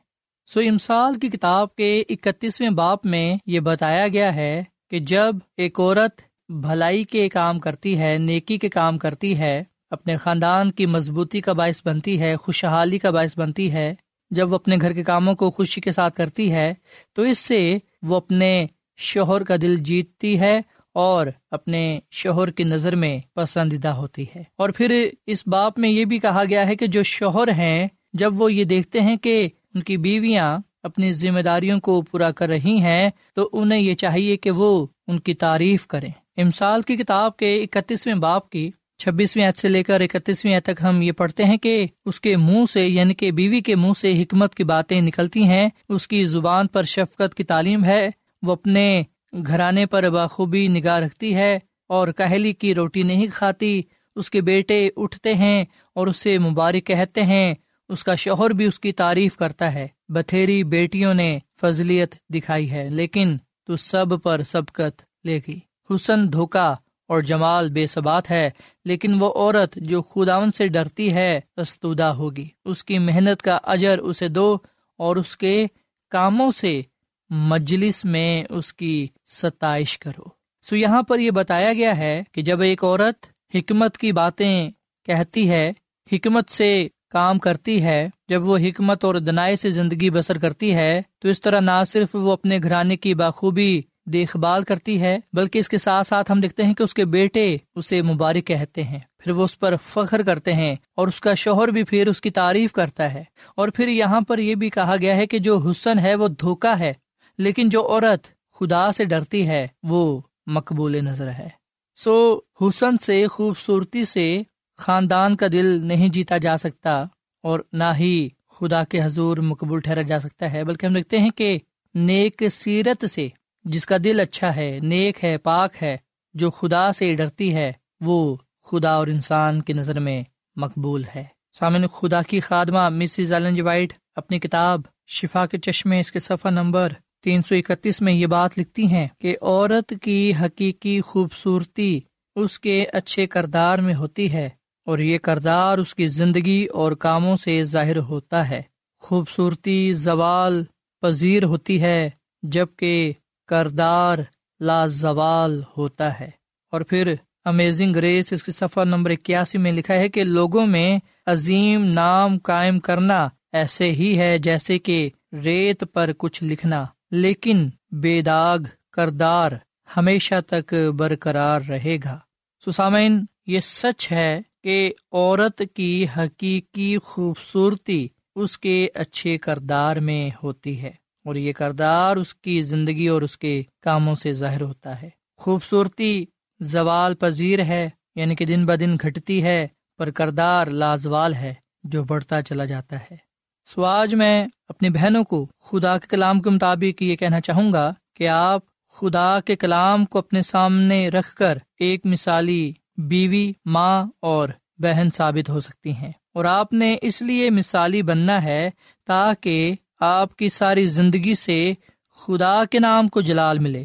سو 0.45 0.59
امسال 0.59 1.19
کی 1.19 1.29
کتاب 1.29 1.75
کے 1.75 2.03
اکتیسویں 2.09 2.69
باپ 2.69 3.05
میں 3.05 3.37
یہ 3.45 3.59
بتایا 3.59 4.07
گیا 4.07 4.35
ہے 4.35 4.63
کہ 4.91 4.99
جب 4.99 5.35
ایک 5.57 5.79
عورت 5.79 6.21
بھلائی 6.49 7.03
کے 7.03 7.29
کام 7.29 7.59
کرتی 7.59 7.99
ہے، 7.99 8.17
نیکی 8.17 8.57
کے 8.57 8.69
کام 8.69 8.97
کرتی 8.97 9.37
ہے 9.37 9.63
اپنے 9.91 10.17
خاندان 10.17 10.71
کی 10.71 10.85
مضبوطی 10.85 11.39
کا 11.39 11.53
باعث 11.53 11.81
بنتی 11.85 12.19
ہے، 12.19 12.35
خوشحالی 12.35 12.99
کا 12.99 13.09
باعث 13.09 13.37
بنتی 13.37 13.71
ہے۔ 13.71 13.95
جب 14.31 14.51
وہ 14.51 14.55
اپنے 14.55 14.75
گھر 14.81 14.93
کے 14.93 15.03
کاموں 15.03 15.35
کو 15.35 15.51
خوشی 15.51 15.81
کے 15.81 15.91
ساتھ 15.91 16.15
کرتی 16.15 16.51
ہے، 16.51 16.73
تو 17.13 17.21
اس 17.21 17.39
سے 17.39 17.77
وہ 18.01 18.15
اپنے 18.15 18.65
شوہر 18.97 19.43
کا 19.43 19.55
دل 19.61 19.75
جیتتی 19.75 20.39
ہے 20.39 20.61
اور 20.93 21.27
اپنے 21.51 21.99
شوہر 22.11 22.51
کی 22.51 22.63
نظر 22.63 22.95
میں 22.95 23.17
پسندیدہ 23.33 23.87
ہوتی 23.87 24.25
ہے۔ 24.35 24.43
اور 24.57 24.69
پھر 24.69 25.07
اس 25.27 25.47
باپ 25.47 25.79
میں 25.79 25.89
یہ 25.89 26.05
بھی 26.05 26.19
کہا 26.19 26.43
گیا 26.49 26.67
ہے 26.67 26.75
کہ 26.75 26.87
جو 26.87 27.03
شوہر 27.03 27.47
ہیں، 27.47 27.87
جب 28.13 28.41
وہ 28.41 28.53
یہ 28.53 28.63
دیکھتے 28.63 28.99
ہیں 28.99 29.17
کہ 29.17 29.49
ان 29.73 29.83
کی 29.83 29.97
بیویاں 29.97 30.59
اپنی 30.83 31.11
ذمہ 31.11 31.39
داریوں 31.39 31.79
کو 31.79 32.01
پورا 32.01 32.31
کر 32.31 32.49
رہی 32.49 32.77
ہیں، 32.81 33.09
تو 33.33 33.49
انہیں 33.53 33.79
یہ 33.79 33.93
چاہیے 33.93 34.37
کہ 34.37 34.51
وہ 34.51 34.87
ان 35.07 35.19
کی 35.19 35.33
تعریف 35.33 35.87
کریں۔ 35.87 36.09
امسال 36.37 36.81
کی 36.81 36.97
کتاب 36.97 37.37
کے 37.37 37.63
اکتیسویں 37.63 38.15
باپ 38.15 38.49
کی 38.49 38.71
چھبیسویں 39.01 39.45
عید 39.45 39.57
سے 39.57 39.67
لے 39.67 39.83
کر 39.83 40.01
اکتیسویں 40.01 40.53
عید 40.53 40.63
تک 40.63 40.81
ہم 40.81 41.01
یہ 41.01 41.11
پڑھتے 41.11 41.43
ہیں 41.43 41.57
کہ 41.57 41.85
اس 42.05 42.19
کے 42.21 42.35
منہ 42.37 42.65
سے 42.73 42.87
یعنی 42.87 43.13
کہ 43.13 43.31
بیوی 43.31 43.61
کے 43.61 43.75
منہ 43.75 43.93
سے 44.01 44.11
حکمت 44.23 44.55
کی 44.55 44.63
باتیں 44.63 44.99
نکلتی 45.01 45.43
ہیں، 45.43 45.69
اس 45.89 46.07
کی 46.07 46.23
زبان 46.25 46.67
پر 46.67 46.83
شفقت 46.83 47.35
کی 47.35 47.43
تعلیم 47.43 47.85
ہے، 47.85 48.09
وہ 48.43 48.51
اپنے 48.51 49.03
گھرانے 49.47 49.85
پر 49.85 50.09
بخوبی 50.09 50.67
نگاہ 50.67 50.99
رکھتی 50.99 51.35
ہے 51.35 51.59
اور 51.87 52.07
کہلی 52.07 52.53
کی 52.53 52.75
روٹی 52.75 53.03
نہیں 53.03 53.27
کھاتی، 53.33 53.81
اس 54.15 54.29
کے 54.29 54.41
بیٹے 54.41 54.89
اٹھتے 54.95 55.33
ہیں 55.33 55.65
اور 55.95 56.07
اسے 56.07 56.37
مبارک 56.37 56.85
کہتے 56.85 57.23
ہیں، 57.23 57.53
اس 57.89 58.03
کا 58.03 58.15
شوہر 58.15 58.49
بھی 58.49 58.65
اس 58.65 58.79
کی 58.79 58.91
تعریف 58.91 59.35
کرتا 59.37 59.73
ہے۔ 59.73 59.87
بتھیری 60.09 60.63
بیٹیوں 60.63 61.13
نے 61.13 61.37
فضلیت 61.61 62.15
دکھائی 62.29 62.71
ہے، 62.71 62.87
لیکن 62.89 63.37
تو 63.67 63.75
سب 63.75 64.21
پر 64.23 64.43
سبقت 64.43 65.01
لے 65.25 65.39
گی۔ 65.47 65.59
حسن 65.89 66.31
دھوکا 66.33 66.73
اور 67.11 67.21
جمال 67.21 67.69
بے 67.69 67.85
ثبات 67.87 68.29
ہے، 68.31 68.49
لیکن 68.85 69.15
وہ 69.19 69.31
عورت 69.35 69.75
جو 69.75 70.01
خداون 70.01 70.51
سے 70.51 70.67
ڈرتی 70.67 71.13
ہے 71.13 71.39
استودہ 71.57 72.03
ہوگی۔ 72.03 72.47
اس 72.65 72.83
کی 72.83 72.99
محنت 72.99 73.41
کا 73.41 73.57
اجر 73.63 73.99
اسے 73.99 74.27
دو 74.27 74.57
اور 74.99 75.15
اس 75.15 75.37
کے 75.37 75.65
کاموں 76.11 76.51
سے 76.51 76.81
مجلس 77.29 78.05
میں 78.05 78.43
اس 78.49 78.73
کی 78.73 79.07
ستائش 79.27 79.97
کرو۔ 79.99 80.23
سو 80.63 80.75
یہاں 80.75 81.01
پر 81.01 81.19
یہ 81.19 81.31
بتایا 81.31 81.73
گیا 81.73 81.97
ہے 81.97 82.23
کہ 82.31 82.41
جب 82.41 82.61
ایک 82.61 82.83
عورت 82.83 83.25
حکمت 83.55 83.97
کی 83.97 84.11
باتیں 84.11 84.71
کہتی 85.05 85.49
ہے، 85.49 85.71
حکمت 86.11 86.49
سے 86.49 86.87
کام 87.09 87.39
کرتی 87.39 87.81
ہے، 87.83 88.09
جب 88.29 88.47
وہ 88.47 88.57
حکمت 88.57 89.05
اور 89.05 89.15
دنائی 89.15 89.55
سے 89.55 89.69
زندگی 89.69 90.09
بسر 90.09 90.37
کرتی 90.37 90.73
ہے، 90.75 91.01
تو 91.19 91.27
اس 91.27 91.41
طرح 91.41 91.59
نہ 91.59 91.83
صرف 91.87 92.15
وہ 92.15 92.31
اپنے 92.31 92.59
گھرانے 92.63 92.95
کی 92.97 93.13
بخوبی 93.13 93.81
دیکھ 94.05 94.37
بھال 94.37 94.63
کرتی 94.63 95.01
ہے، 95.01 95.19
بلکہ 95.33 95.59
اس 95.59 95.69
کے 95.69 95.77
ساتھ 95.77 96.07
ساتھ 96.07 96.31
ہم 96.31 96.39
دیکھتے 96.39 96.63
ہیں 96.63 96.73
کہ 96.73 96.83
اس 96.83 96.93
کے 96.93 97.05
بیٹے 97.05 97.57
اسے 97.75 98.01
مبارک 98.01 98.47
کہتے 98.47 98.83
ہیں۔ 98.83 98.99
پھر 99.17 99.31
وہ 99.31 99.43
اس 99.43 99.59
پر 99.59 99.75
فخر 99.87 100.23
کرتے 100.23 100.53
ہیں 100.53 100.75
اور 100.95 101.07
اس 101.07 101.21
کا 101.21 101.33
شوہر 101.33 101.67
بھی 101.67 101.83
پھر 101.83 102.07
اس 102.07 102.21
کی 102.21 102.29
تعریف 102.29 102.71
کرتا 102.71 103.13
ہے۔ 103.13 103.23
اور 103.55 103.69
پھر 103.69 103.87
یہاں 103.87 104.21
پر 104.21 104.37
یہ 104.37 104.55
بھی 104.55 104.69
کہا 104.69 104.95
گیا 105.01 105.15
ہے 105.15 105.27
کہ 105.27 105.39
جو 105.39 105.57
حسن 105.57 105.99
ہے 105.99 106.15
وہ 106.15 106.27
دھوکا 106.27 106.79
ہے، 106.79 106.93
لیکن 107.37 107.69
جو 107.69 107.87
عورت 107.87 108.27
خدا 108.59 108.91
سے 108.91 109.05
ڈرتی 109.05 109.47
ہے 109.47 109.67
وہ 109.83 110.21
مقبول 110.47 111.05
نظر 111.05 111.27
ہے۔ 111.27 111.49
سو 111.95 112.39
حسن 112.61 112.97
سے، 112.97 113.27
خوبصورتی 113.27 114.05
سے 114.05 114.41
خاندان 114.77 115.35
کا 115.35 115.47
دل 115.51 115.65
نہیں 115.65 116.09
جیتا 116.09 116.37
جا 116.37 116.57
سکتا 116.57 117.03
اور 117.43 117.59
نہ 117.73 117.83
ہی 117.99 118.29
خدا 118.59 118.83
کے 118.83 119.03
حضور 119.03 119.37
مقبول 119.37 119.79
ٹھہرا 119.79 120.01
جا 120.01 120.19
سکتا 120.19 120.53
ہے، 120.53 120.63
بلکہ 120.63 120.85
ہم 120.85 120.93
دیکھتے 120.93 121.17
ہیں 121.17 121.29
کہ 121.29 121.57
نیک 121.95 122.43
سیرت 122.51 123.09
سے 123.09 123.27
جس 123.63 123.85
کا 123.85 123.95
دل 124.03 124.19
اچھا 124.19 124.55
ہے، 124.55 124.79
نیک 124.83 125.23
ہے، 125.23 125.37
پاک 125.37 125.83
ہے، 125.83 125.97
جو 126.33 126.49
خدا 126.49 126.91
سے 126.91 127.15
ڈرتی 127.15 127.55
ہے، 127.55 127.71
وہ 128.01 128.35
خدا 128.63 128.91
اور 128.91 129.07
انسان 129.07 129.61
کی 129.61 129.73
نظر 129.73 129.99
میں 129.99 130.23
مقبول 130.55 131.03
ہے۔ 131.15 131.23
سامن 131.53 131.87
خدا 131.87 132.21
کی 132.21 132.39
خادمہ 132.39 132.89
مسز 132.89 133.33
ایلنج 133.33 133.55
جی 133.55 133.61
وائٹ 133.61 133.93
اپنی 134.15 134.39
کتاب 134.39 134.81
شفا 135.07 135.45
کے 135.45 135.57
چشمے، 135.57 135.99
اس 135.99 136.11
کے 136.11 136.19
صفحہ 136.19 136.51
نمبر 136.51 136.93
تین 137.23 137.41
سو 137.41 137.55
اکتیس 137.55 138.01
میں 138.01 138.13
یہ 138.13 138.27
بات 138.27 138.51
لکھتی 138.57 138.85
ہیں 138.85 139.07
کہ 139.19 139.37
عورت 139.41 139.93
کی 140.01 140.33
حقیقی 140.41 141.01
خوبصورتی 141.01 141.99
اس 142.35 142.59
کے 142.59 142.85
اچھے 142.93 143.27
کردار 143.27 143.79
میں 143.79 143.93
ہوتی 143.93 144.33
ہے 144.33 144.49
اور 144.85 144.99
یہ 144.99 145.17
کردار 145.17 145.77
اس 145.77 145.95
کی 145.95 146.07
زندگی 146.07 146.65
اور 146.65 146.91
کاموں 146.91 147.37
سے 147.37 147.63
ظاہر 147.63 147.97
ہوتا 147.97 148.49
ہے۔ 148.49 148.61
خوبصورتی 148.99 149.93
زوال 149.93 150.63
پذیر 151.01 151.43
ہوتی 151.43 151.81
ہے، 151.81 152.09
جبکہ 152.43 153.13
کردار 153.51 154.17
لازوال 154.59 155.61
ہوتا 155.77 156.19
ہے۔ 156.19 156.29
اور 156.71 156.81
پھر 156.81 157.13
امیزنگ 157.45 157.95
ریس 157.95 158.33
اس 158.33 158.43
کی 158.43 158.51
سفر 158.51 158.85
نمبر 158.85 159.09
اکیاسی 159.09 159.57
میں 159.57 159.71
لکھا 159.71 159.93
ہے 159.93 160.09
کہ 160.09 160.23
لوگوں 160.23 160.67
میں 160.67 160.99
عظیم 161.25 161.83
نام 161.83 162.37
قائم 162.37 162.79
کرنا 162.79 163.29
ایسے 163.51 163.91
ہی 163.91 164.19
ہے 164.19 164.37
جیسے 164.37 164.79
کہ 164.79 165.09
ریت 165.45 165.83
پر 165.93 166.11
کچھ 166.17 166.43
لکھنا۔ 166.43 166.85
لیکن 167.11 167.69
بے 167.91 168.21
داغ 168.21 168.57
کردار 168.91 169.51
ہمیشہ 169.97 170.35
تک 170.47 170.73
برقرار 170.73 171.61
رہے 171.69 171.97
گا۔ 172.05 172.19
سسامین، 172.65 173.25
یہ 173.47 173.59
سچ 173.59 174.11
ہے 174.11 174.41
کہ 174.63 174.93
عورت 175.11 175.61
کی 175.73 176.05
حقیقی 176.17 176.97
خوبصورتی 176.97 178.07
اس 178.35 178.57
کے 178.57 178.87
اچھے 178.93 179.37
کردار 179.37 179.95
میں 179.95 180.29
ہوتی 180.43 180.81
ہے۔ 180.81 180.91
اور 181.25 181.35
یہ 181.35 181.53
کردار 181.53 182.15
اس 182.15 182.35
کی 182.35 182.61
زندگی 182.61 183.07
اور 183.07 183.21
اس 183.21 183.37
کے 183.37 183.63
کاموں 183.81 184.15
سے 184.15 184.33
ظاہر 184.33 184.61
ہوتا 184.61 185.01
ہے۔ 185.01 185.09
خوبصورتی 185.37 186.25
زوال 186.59 187.15
پذیر 187.15 187.63
ہے 187.63 187.89
یعنی 188.15 188.35
کہ 188.35 188.45
دن 188.45 188.65
بدن 188.65 188.95
گھٹتی 188.95 189.43
ہے، 189.43 189.67
پر 189.97 190.11
کردار 190.11 190.67
لازوال 190.67 191.33
ہے، 191.33 191.53
جو 191.83 192.03
بڑھتا 192.03 192.41
چلا 192.41 192.65
جاتا 192.65 192.97
ہے۔ 192.99 193.17
سو 193.65 193.85
آج 193.85 194.15
میں 194.15 194.47
اپنی 194.67 194.89
بہنوں 194.89 195.23
کو 195.23 195.47
خدا 195.61 195.97
کے 195.97 196.07
کلام 196.07 196.41
کے 196.41 196.49
مطابق 196.49 197.01
یہ 197.01 197.15
کہنا 197.15 197.41
چاہوں 197.41 197.73
گا 197.73 197.93
کہ 198.15 198.27
آپ 198.27 198.61
خدا 198.89 199.39
کے 199.45 199.55
کلام 199.55 200.05
کو 200.05 200.19
اپنے 200.19 200.43
سامنے 200.43 201.09
رکھ 201.09 201.35
کر 201.35 201.57
ایک 201.79 202.05
مثالی 202.05 202.73
بیوی، 202.97 203.53
ماں 203.65 204.05
اور 204.19 204.49
بہن 204.77 205.07
ثابت 205.13 205.49
ہو 205.49 205.59
سکتی 205.59 205.91
ہیں۔ 205.91 206.11
اور 206.33 206.45
آپ 206.45 206.73
نے 206.73 206.97
اس 207.01 207.21
لیے 207.21 207.49
مثالی 207.49 208.01
بننا 208.01 208.43
ہے 208.43 208.69
تاکہ 209.05 209.73
آپ 210.03 210.35
کی 210.35 210.49
ساری 210.49 210.85
زندگی 210.85 211.35
سے 211.35 211.73
خدا 212.17 212.63
کے 212.71 212.79
نام 212.79 213.07
کو 213.07 213.21
جلال 213.21 213.59
ملے۔ 213.59 213.83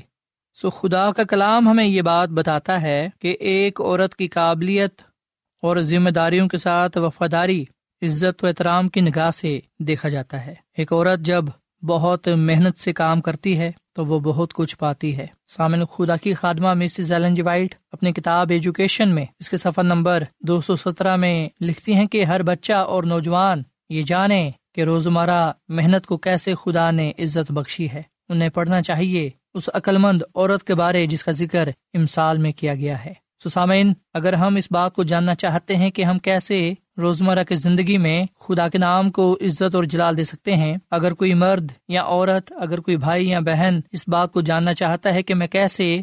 سو 0.54 0.70
خدا 0.70 1.12
کا 1.12 1.24
کلام 1.24 1.68
ہمیں 1.68 1.84
یہ 1.84 2.02
بات 2.02 2.28
بتاتا 2.28 2.82
ہے 2.82 3.08
کہ 3.18 3.36
ایک 3.40 3.80
عورت 3.80 4.14
کی 4.14 4.28
قابلیت 4.28 5.02
اور 5.62 5.76
ذمہ 5.76 6.10
داریوں 6.10 6.48
کے 6.48 6.56
ساتھ 6.56 6.98
وفاداری، 6.98 7.64
عزت 8.02 8.44
و 8.44 8.46
احترام 8.46 8.88
کی 8.88 9.00
نگاہ 9.00 9.30
سے 9.30 9.60
دیکھا 9.78 10.08
جاتا 10.08 10.46
ہے۔ 10.46 10.54
ایک 10.76 10.92
عورت 10.92 11.20
جب 11.20 11.44
بہت 11.82 12.28
محنت 12.28 12.78
سے 12.78 12.92
کام 12.92 13.20
کرتی 13.20 13.58
ہے 13.58 13.72
تو 13.92 14.04
وہ 14.04 14.20
بہت 14.20 14.54
کچھ 14.54 14.76
پاتی 14.76 15.16
ہے۔ 15.16 15.26
سامن 15.48 15.84
خدا 15.84 16.16
کی 16.16 16.34
خادمہ 16.34 16.74
مسز 16.74 17.12
ایلن 17.12 17.34
جی 17.34 17.42
وائٹ 17.42 17.74
اپنی 17.92 18.12
کتاب 18.12 18.50
ایجوکیشن 18.50 19.08
میں 19.08 19.24
اس 19.38 19.50
کے 19.50 19.56
سفر 19.56 19.82
نمبر 19.82 20.22
دو 20.40 20.60
سو 20.60 20.76
سترہ 20.76 21.16
میں 21.16 21.48
لکھتی 21.60 21.94
ہیں 21.94 22.06
کہ 22.06 22.24
ہر 22.24 22.42
بچہ 22.42 22.72
اور 22.72 23.04
نوجوان 23.04 23.62
یہ 23.88 24.02
جانے 24.02 24.50
کہ 24.76 24.82
روزمرہ 24.82 25.52
محنت 25.68 26.06
کو 26.06 26.16
کیسے 26.16 26.54
خدا 26.54 26.90
نے 26.90 27.12
عزت 27.18 27.52
بخشی 27.52 27.90
ہے۔ 27.90 28.02
انہیں 28.28 28.48
پڑھنا 28.48 28.82
چاہیے۔ 28.82 29.30
اس 29.54 29.70
عقل 29.74 29.98
مند 29.98 30.22
عورت 30.34 30.64
کے 30.64 30.74
بارے 30.74 31.06
جس 31.06 31.24
کا 31.24 31.32
ذکر 31.32 31.68
امسال 31.94 32.38
میں 32.38 32.52
کیا 32.52 32.74
گیا 32.74 33.04
ہے۔ 33.04 33.12
سسامین 33.44 33.92
اگر 34.14 34.32
ہم 34.32 34.56
اس 34.56 34.68
بات 34.70 34.94
کو 34.94 35.02
جاننا 35.02 35.34
چاہتے 35.34 35.76
ہیں 35.76 35.90
کہ 35.90 36.04
ہم 36.04 36.18
کیسے 36.18 36.72
روزمرہ 36.98 37.44
کی 37.44 37.54
زندگی 37.54 37.98
میں 37.98 38.26
خدا 38.40 38.68
کے 38.68 38.78
نام 38.78 39.10
کو 39.10 39.38
عزت 39.40 39.74
اور 39.74 39.84
جلال 39.84 40.16
دے 40.16 40.24
سکتے 40.24 40.56
ہیں، 40.56 40.76
اگر 40.90 41.14
کوئی 41.14 41.34
مرد 41.34 41.72
یا 41.88 42.02
عورت، 42.02 42.52
اگر 42.56 42.80
کوئی 42.80 42.96
بھائی 42.96 43.28
یا 43.28 43.40
بہن 43.40 43.80
اس 43.92 44.04
بات 44.08 44.32
کو 44.32 44.40
جاننا 44.40 44.72
چاہتا 44.72 45.14
ہے 45.14 45.22
کہ 45.22 45.34
میں 45.34 45.46
کیسے 45.46 46.00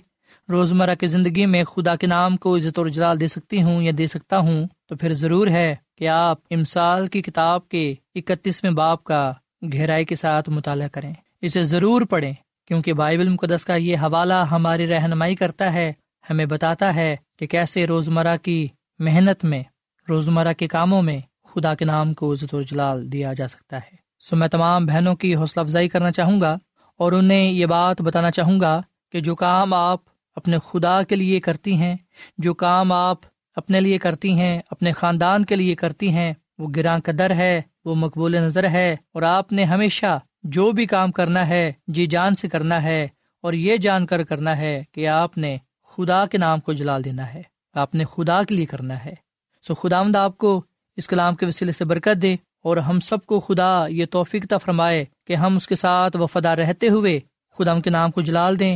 روزمرہ 0.54 0.96
کی 0.96 1.08
زندگی 1.08 1.46
میں 1.46 1.64
خدا 1.64 1.96
کے 1.96 2.08
نام 2.08 2.38
کو 2.38 2.56
عزت 2.56 2.80
اور 2.80 2.88
جلال 2.88 3.20
دے 3.20 3.28
سکتی 3.28 3.64
ہوں 3.64 3.82
یا 3.84 3.92
دے 3.98 4.08
سکتا 4.08 4.38
ہوں، 4.38 4.68
تو 4.88 4.96
پھر 4.96 5.14
ضرور 5.14 5.48
ہے 5.48 5.76
کہ 5.98 6.08
آپ 6.08 6.38
امسال 6.52 7.08
کی 7.08 7.22
کتاب 7.22 7.70
کے 7.70 7.96
اکتیسویں 8.16 8.72
باپ 8.72 9.04
کا 9.04 9.34
گہرائی 9.74 10.06
کے 10.06 10.16
ساتھ 10.16 10.50
مطالعہ 10.50 10.88
کریں۔ 10.88 11.14
اسے 11.42 11.62
ضرور 11.62 12.02
پڑھیں، 12.02 12.34
کیونکہ 12.68 12.94
بائبل 12.94 13.30
مقدس 13.30 13.66
کا 13.66 13.76
یہ 13.76 13.98
حوالہ 13.98 14.34
ہماری 14.34 14.88
رہنمائی 14.88 15.36
کرتا 15.36 15.74
ہے، 15.74 15.94
ہمیں 16.30 16.46
بتاتا 16.46 16.96
ہے 16.96 17.16
کہ 17.40 17.48
کیسے 17.48 17.88
روزمرہ 17.88 18.38
کی 18.38 18.68
محنت 19.00 19.46
میں، 19.46 19.64
روزمرہ 20.10 20.54
کے 20.54 20.68
کاموں 20.68 21.02
میں 21.02 21.20
خدا 21.54 21.76
کے 21.76 21.86
نام 21.86 22.14
کو 22.14 22.34
عزت 22.34 22.54
و 22.54 22.62
جلال 22.62 23.12
دیا 23.12 23.34
جا 23.34 23.48
سکتا 23.48 23.78
ہے۔ 23.78 23.96
سو 24.20 24.36
میں 24.36 24.48
تمام 24.48 24.86
بہنوں 24.86 25.16
کی 25.16 25.36
حوصلہ 25.36 25.62
افزائی 25.62 25.90
کرنا 25.90 26.12
چاہوں 26.12 26.42
گا 26.42 26.58
اور 26.98 27.12
انہیں 27.12 27.52
یہ 27.52 27.66
بات 27.66 28.02
بتانا 28.02 28.32
چاہوں 28.32 28.60
گا 28.60 28.82
کہ 29.12 29.20
جو 29.20 29.36
کام 29.36 29.74
آپ 29.74 30.13
اپنے 30.38 30.58
خدا 30.66 31.02
کے 31.04 31.16
لیے 31.16 31.40
کرتی 31.40 31.76
ہیں، 31.76 31.96
جو 32.38 32.54
کام 32.54 32.92
آپ 32.92 33.26
اپنے 33.58 33.82
لیے 33.82 33.98
کرتی 33.98 34.32
ہیں، 34.32 34.60
اپنے 34.72 34.92
خاندان 34.92 35.46
کے 35.46 35.56
لیے 35.56 35.76
کرتی 35.76 36.10
ہیں، 36.10 36.34
وہ 36.60 36.68
گراں 36.76 37.00
قدر 37.04 37.32
ہے، 37.32 37.62
وہ 37.86 37.96
مقبول 37.96 38.36
نظر 38.36 38.70
ہے، 38.70 38.96
اور 39.14 39.24
آپ 39.24 39.52
نے 39.52 39.64
ہمیشہ 39.64 40.18
جو 40.44 40.72
بھی 40.72 40.86
کام 40.86 41.12
کرنا 41.12 41.48
ہے 41.48 41.72
جی 41.88 42.06
جان 42.06 42.36
سے 42.36 42.48
کرنا 42.50 42.82
ہے، 42.84 43.08
اور 43.44 43.54
یہ 43.54 43.78
جان 43.78 44.06
کر 44.06 44.24
کرنا 44.24 44.58
ہے 44.58 44.82
کہ 44.92 45.08
آپ 45.08 45.38
نے 45.38 45.58
خدا 45.98 46.26
کے 46.26 46.38
نام 46.38 46.60
کو 46.60 46.74
جلال 46.74 47.04
دینا 47.06 47.34
ہے، 47.34 47.42
آپ 47.76 47.96
نے 47.96 48.06
خدا 48.06 48.42
کے 48.44 48.56
لیے 48.56 48.66
کرنا 48.66 49.04
ہے۔ 49.06 49.14
سو 49.66 49.74
خدا 49.74 50.02
مند 50.04 50.16
آپ 50.16 50.38
کو 50.38 50.62
اس 50.98 51.08
کلام 51.08 51.36
کے 51.36 51.46
وسیلے 51.46 51.72
سے 51.72 51.86
برکت 51.86 52.22
دے، 52.22 52.36
اور 52.62 52.78
ہم 52.78 53.00
سب 53.00 53.26
کو 53.26 53.40
خدا 53.40 53.72
یہ 53.90 54.06
توفیق 54.12 54.54
فرمائے 54.64 55.04
کہ 55.28 55.36
ہم 55.36 55.56
اس 55.56 55.68
کے 55.68 55.76
ساتھ 55.76 56.18
وفادار 56.18 56.58
رہتے 56.58 56.90
ہوئے 56.90 57.20
خدا 57.58 57.80
کے 57.80 57.90
نام 57.90 58.12
کو 58.12 58.22
جلال 58.22 58.60
دیں 58.60 58.76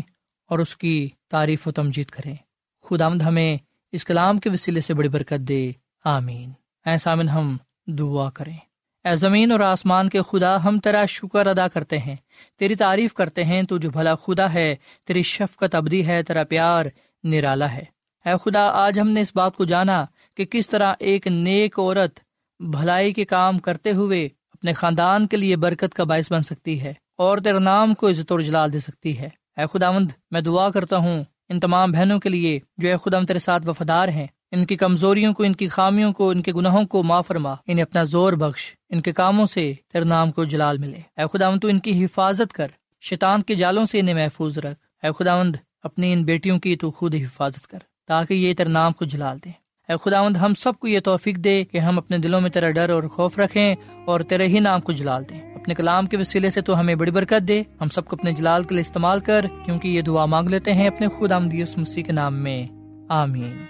اور 0.49 0.59
اس 0.59 0.75
کی 0.77 1.07
تعریف 1.29 1.67
و 1.67 1.71
تمجید 1.71 2.05
کریں۔ 2.05 2.35
خدا 2.83 3.09
مد 3.09 3.21
ہمیں 3.21 3.57
اس 3.91 4.05
کلام 4.05 4.37
کے 4.37 4.49
وسیلے 4.49 4.81
سے 4.81 4.93
بڑی 4.93 5.09
برکت 5.09 5.39
دے۔ 5.39 5.71
آمین۔ 6.05 6.51
ایسا 6.85 7.15
من 7.15 7.29
ہم 7.29 7.57
دعا 7.87 8.29
کریں۔ 8.29 8.57
اے 9.03 9.15
زمین 9.15 9.51
اور 9.51 9.59
آسمان 9.59 10.09
کے 10.09 10.19
خدا، 10.21 10.63
ہم 10.63 10.79
تیرا 10.79 11.05
شکر 11.05 11.47
ادا 11.47 11.67
کرتے 11.67 11.97
ہیں۔ 11.97 12.15
تیری 12.59 12.75
تعریف 12.75 13.13
کرتے 13.13 13.43
ہیں، 13.43 13.63
تو 13.63 13.77
جو 13.77 13.89
بھلا 13.89 14.15
خدا 14.15 14.53
ہے، 14.53 14.75
تیری 15.05 15.23
شفقت 15.23 15.75
ابدی 15.75 16.07
ہے، 16.07 16.23
تیرا 16.23 16.43
پیار 16.43 16.85
نرالا 17.23 17.73
ہے۔ 17.73 17.83
اے 18.25 18.31
خدا، 18.45 18.67
آج 18.67 18.99
ہم 18.99 19.09
نے 19.09 19.21
اس 19.21 19.35
بات 19.35 19.55
کو 19.55 19.65
جانا 19.65 20.05
کہ 20.35 20.45
کس 20.45 20.69
طرح 20.69 20.93
ایک 20.99 21.27
نیک 21.27 21.79
عورت 21.79 22.19
بھلائی 22.59 23.13
کے 23.13 23.25
کام 23.25 23.57
کرتے 23.57 23.91
ہوئے 23.91 24.25
اپنے 24.25 24.73
خاندان 24.73 25.27
کے 25.27 25.37
لیے 25.37 25.55
برکت 25.55 25.93
کا 25.93 26.03
باعث 26.03 26.31
بن 26.31 26.43
سکتی 26.43 26.81
ہے 26.81 26.93
اور 27.17 27.37
تیرا 27.37 27.59
نام 27.59 27.93
کو 27.93 28.09
عزت 28.09 28.31
و 28.31 28.39
جلال 28.39 28.73
دے 28.73 28.79
سکتی 28.79 29.19
ہے۔ 29.19 29.29
اے 29.57 29.65
خدا 29.73 29.91
مند 29.91 30.11
میں 30.31 30.41
دعا 30.41 30.69
کرتا 30.69 30.97
ہوں 30.97 31.23
ان 31.49 31.59
تمام 31.59 31.91
بہنوں 31.91 32.19
کے 32.19 32.29
لیے 32.29 32.59
جو 32.77 32.89
اے 32.89 32.95
خدا 32.97 33.19
تیرے 33.25 33.39
ساتھ 33.39 33.69
وفادار 33.69 34.07
ہیں، 34.07 34.27
ان 34.51 34.65
کی 34.65 34.75
کمزوریوں 34.75 35.33
کو، 35.33 35.43
ان 35.43 35.53
کی 35.53 35.67
خامیوں 35.67 36.13
کو، 36.13 36.29
ان 36.29 36.41
کے 36.41 36.53
گناہوں 36.53 36.85
کو 36.85 37.03
معاف 37.03 37.27
فرما، 37.27 37.51
انہیں 37.51 37.81
اپنا 37.81 38.03
زور 38.03 38.33
بخش، 38.33 38.75
ان 38.89 39.01
کے 39.01 39.11
کاموں 39.11 39.45
سے 39.45 39.73
تیرے 39.93 40.03
نام 40.03 40.31
کو 40.31 40.43
جلال 40.43 40.77
ملے۔ 40.77 40.99
اے 41.17 41.37
خدا 41.37 41.55
تو 41.61 41.67
ان 41.67 41.79
کی 41.79 42.05
حفاظت 42.05 42.53
کر، 42.53 42.67
شیطان 43.01 43.41
کے 43.41 43.55
جالوں 43.55 43.85
سے 43.85 43.99
انہیں 43.99 44.15
محفوظ 44.15 44.57
رکھ۔ 44.57 45.05
اے 45.05 45.23
خدا 45.23 45.41
اپنی 45.83 46.13
ان 46.13 46.23
بیٹیوں 46.23 46.59
کی 46.59 46.75
تو 46.75 46.91
خود 46.91 47.15
حفاظت 47.15 47.67
کر، 47.67 47.79
تاکہ 48.07 48.33
یہ 48.33 48.53
تیرے 48.53 48.69
نام 48.69 48.93
کو 48.93 49.05
جلال 49.05 49.37
دیں۔ 49.45 49.51
اے 49.87 50.09
خداوند، 50.09 50.37
ہم 50.37 50.53
سب 50.53 50.73
کو 50.79 50.87
یہ 50.87 50.99
توفیق 50.99 51.37
دے 51.37 51.63
کہ 51.63 51.77
ہم 51.77 51.97
اپنے 51.97 52.17
دلوں 52.17 52.41
میں 52.41 52.49
تیرا 52.49 52.71
ڈر 52.71 52.89
اور 52.89 53.03
خوف 53.03 53.39
رکھیں 53.39 53.75
اور 54.05 54.19
تیرے 54.19 54.47
ہی 54.47 54.59
نام 54.59 54.81
کو 54.81 54.91
جلال 54.91 55.23
دیں۔ 55.29 55.55
اپنے 55.55 55.73
کلام 55.73 56.05
کے 56.05 56.17
وسیلے 56.17 56.49
سے 56.49 56.61
تو 56.61 56.79
ہمیں 56.79 56.95
بڑی 56.95 57.11
برکت 57.11 57.47
دے۔ 57.47 57.63
ہم 57.81 57.87
سب 57.87 58.05
کو 58.05 58.15
اپنے 58.15 58.31
جلال 58.31 58.63
کے 58.63 58.75
لیے 58.75 58.81
استعمال 58.81 59.19
کر، 59.19 59.45
کیونکہ 59.65 59.87
یہ 59.87 60.01
دعا 60.01 60.25
مانگ 60.25 60.49
لیتے 60.49 60.73
ہیں 60.73 60.87
اپنے 60.87 61.07
خدا 61.07 61.39
مسیح 61.39 62.03
کے 62.03 62.11
نام 62.11 62.35
میں۔ 62.35 62.67
آمین۔ 63.09 63.65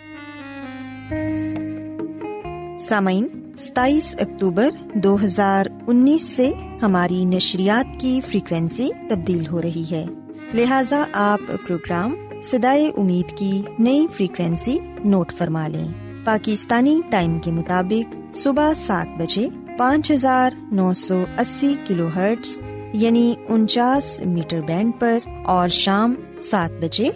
سامعین، 2.80 3.28
ستائیس 3.58 4.16
اکتوبر 4.20 4.70
دو 4.94 5.18
ہزار 5.24 5.66
انیس 5.88 6.36
سے 6.36 6.52
ہماری 6.82 7.26
نشریات 7.26 8.00
کی 8.00 8.22
فریکوینسی 8.32 8.90
تبدیل 9.10 9.48
ہو 9.48 9.62
رہی 9.62 9.86
ہے۔ 9.92 10.06
لہذا 10.54 11.04
آپ 11.14 11.40
پروگرام 11.68 12.16
سدائے 12.44 12.92
امید 12.98 13.38
کی 13.38 13.62
نئی 13.80 14.08
فریکوینسی 14.16 14.80
نوٹ 15.06 15.32
فرما 15.38 15.68
لیں۔ 15.68 16.07
پاکستانی 16.28 17.00
ٹائم 17.10 17.38
کے 17.40 17.52
مطابق 17.52 18.16
صبح 18.36 18.74
سات 18.76 19.08
بجے 19.18 19.48
پانچ 19.78 20.12
ہزار 20.12 20.54
نو 20.72 20.94
سو 20.94 21.24
اسی 21.40 21.74
کلو 21.88 22.08
ہرٹس 22.16 22.60
یعنی 22.94 23.34
انچاس 23.48 24.20
میٹر 24.26 24.62
بینڈ 24.62 24.92
پر، 25.00 25.20
اور 25.46 25.68
شام 25.68 26.16
سات 26.42 26.72
بجے 26.82 27.10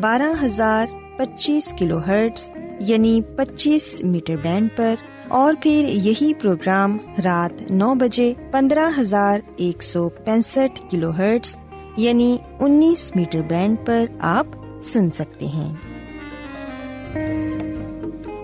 بارہ 0.00 0.32
ہزار 0.42 0.86
پچیس 1.18 1.72
کلو 1.78 1.98
ہرٹس 1.98 2.50
یعنی 2.80 3.20
پچیس 3.36 3.92
میٹر 4.04 4.36
بینڈ 4.36 4.68
پر، 4.76 4.94
اور 5.28 5.54
پھر 5.62 5.88
یہی 6.04 6.32
پروگرام 6.34 6.98
رات 7.24 7.70
نو 7.70 7.94
بجے 7.94 8.32
پندرہ 8.50 8.88
ہزار 8.98 9.40
ایک 9.56 9.82
سو 9.82 10.08
پینسٹھ 10.24 10.80
کلو 10.90 11.10
ہرٹس 11.10 11.56
یعنی 11.96 12.36
انیس 12.60 13.16
میٹر 13.16 13.42
بینڈ 13.48 13.86
پر 13.86 14.04
آپ 14.18 14.46
سن 14.82 15.10
سکتے 15.10 15.46
ہیں۔ 15.46 15.72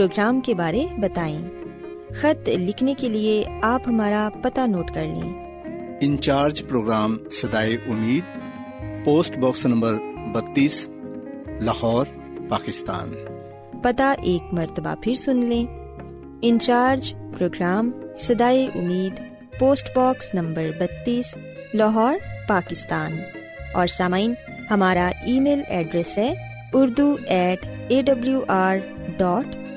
پروگرام 0.00 0.40
کے 0.40 0.54
بارے 0.54 0.86
بتائیں۔ 0.98 1.50
خط 2.14 2.48
لکھنے 2.48 2.94
کے 2.98 3.08
لیے 3.08 3.44
آپ 3.62 3.82
ہمارا 3.86 4.28
پتہ 4.42 4.60
نوٹ 4.66 4.90
کر 4.94 5.06
لیں۔ 5.06 5.54
انچارج 6.00 6.68
پروگرام 6.68 7.28
سدائے 7.30 7.74
امید 7.74 8.24
پوسٹ 9.04 9.38
باکس 9.38 9.66
نمبر 9.66 9.94
بتیس 10.32 10.90
لاہور 11.60 12.06
پاکستان۔ 12.48 13.12
پتہ 13.82 14.14
ایک 14.22 14.54
مرتبہ 14.54 14.94
پھر 15.02 15.14
سن 15.14 15.36
لیں۔ 15.36 15.66
انچارج 16.42 17.14
پروگرام 17.38 17.90
سدائے 18.16 18.64
امید 18.64 19.20
پوسٹ 19.58 19.88
باکس 19.96 20.34
نمبر 20.34 20.70
بتیس 20.78 21.34
لاہور 21.74 22.14
پاکستان۔ 22.48 23.12
اور 23.74 23.86
سامعین 23.86 24.34
ہمارا 24.70 25.10
ای 25.26 25.40
میل 25.40 25.60
ایڈریس 25.68 26.18
ہے 26.18 26.34
Urdu 26.72 27.16
at 27.26 27.66
A 27.88 28.02
W 28.02 28.40
R 28.48 28.76
dot 29.16 29.59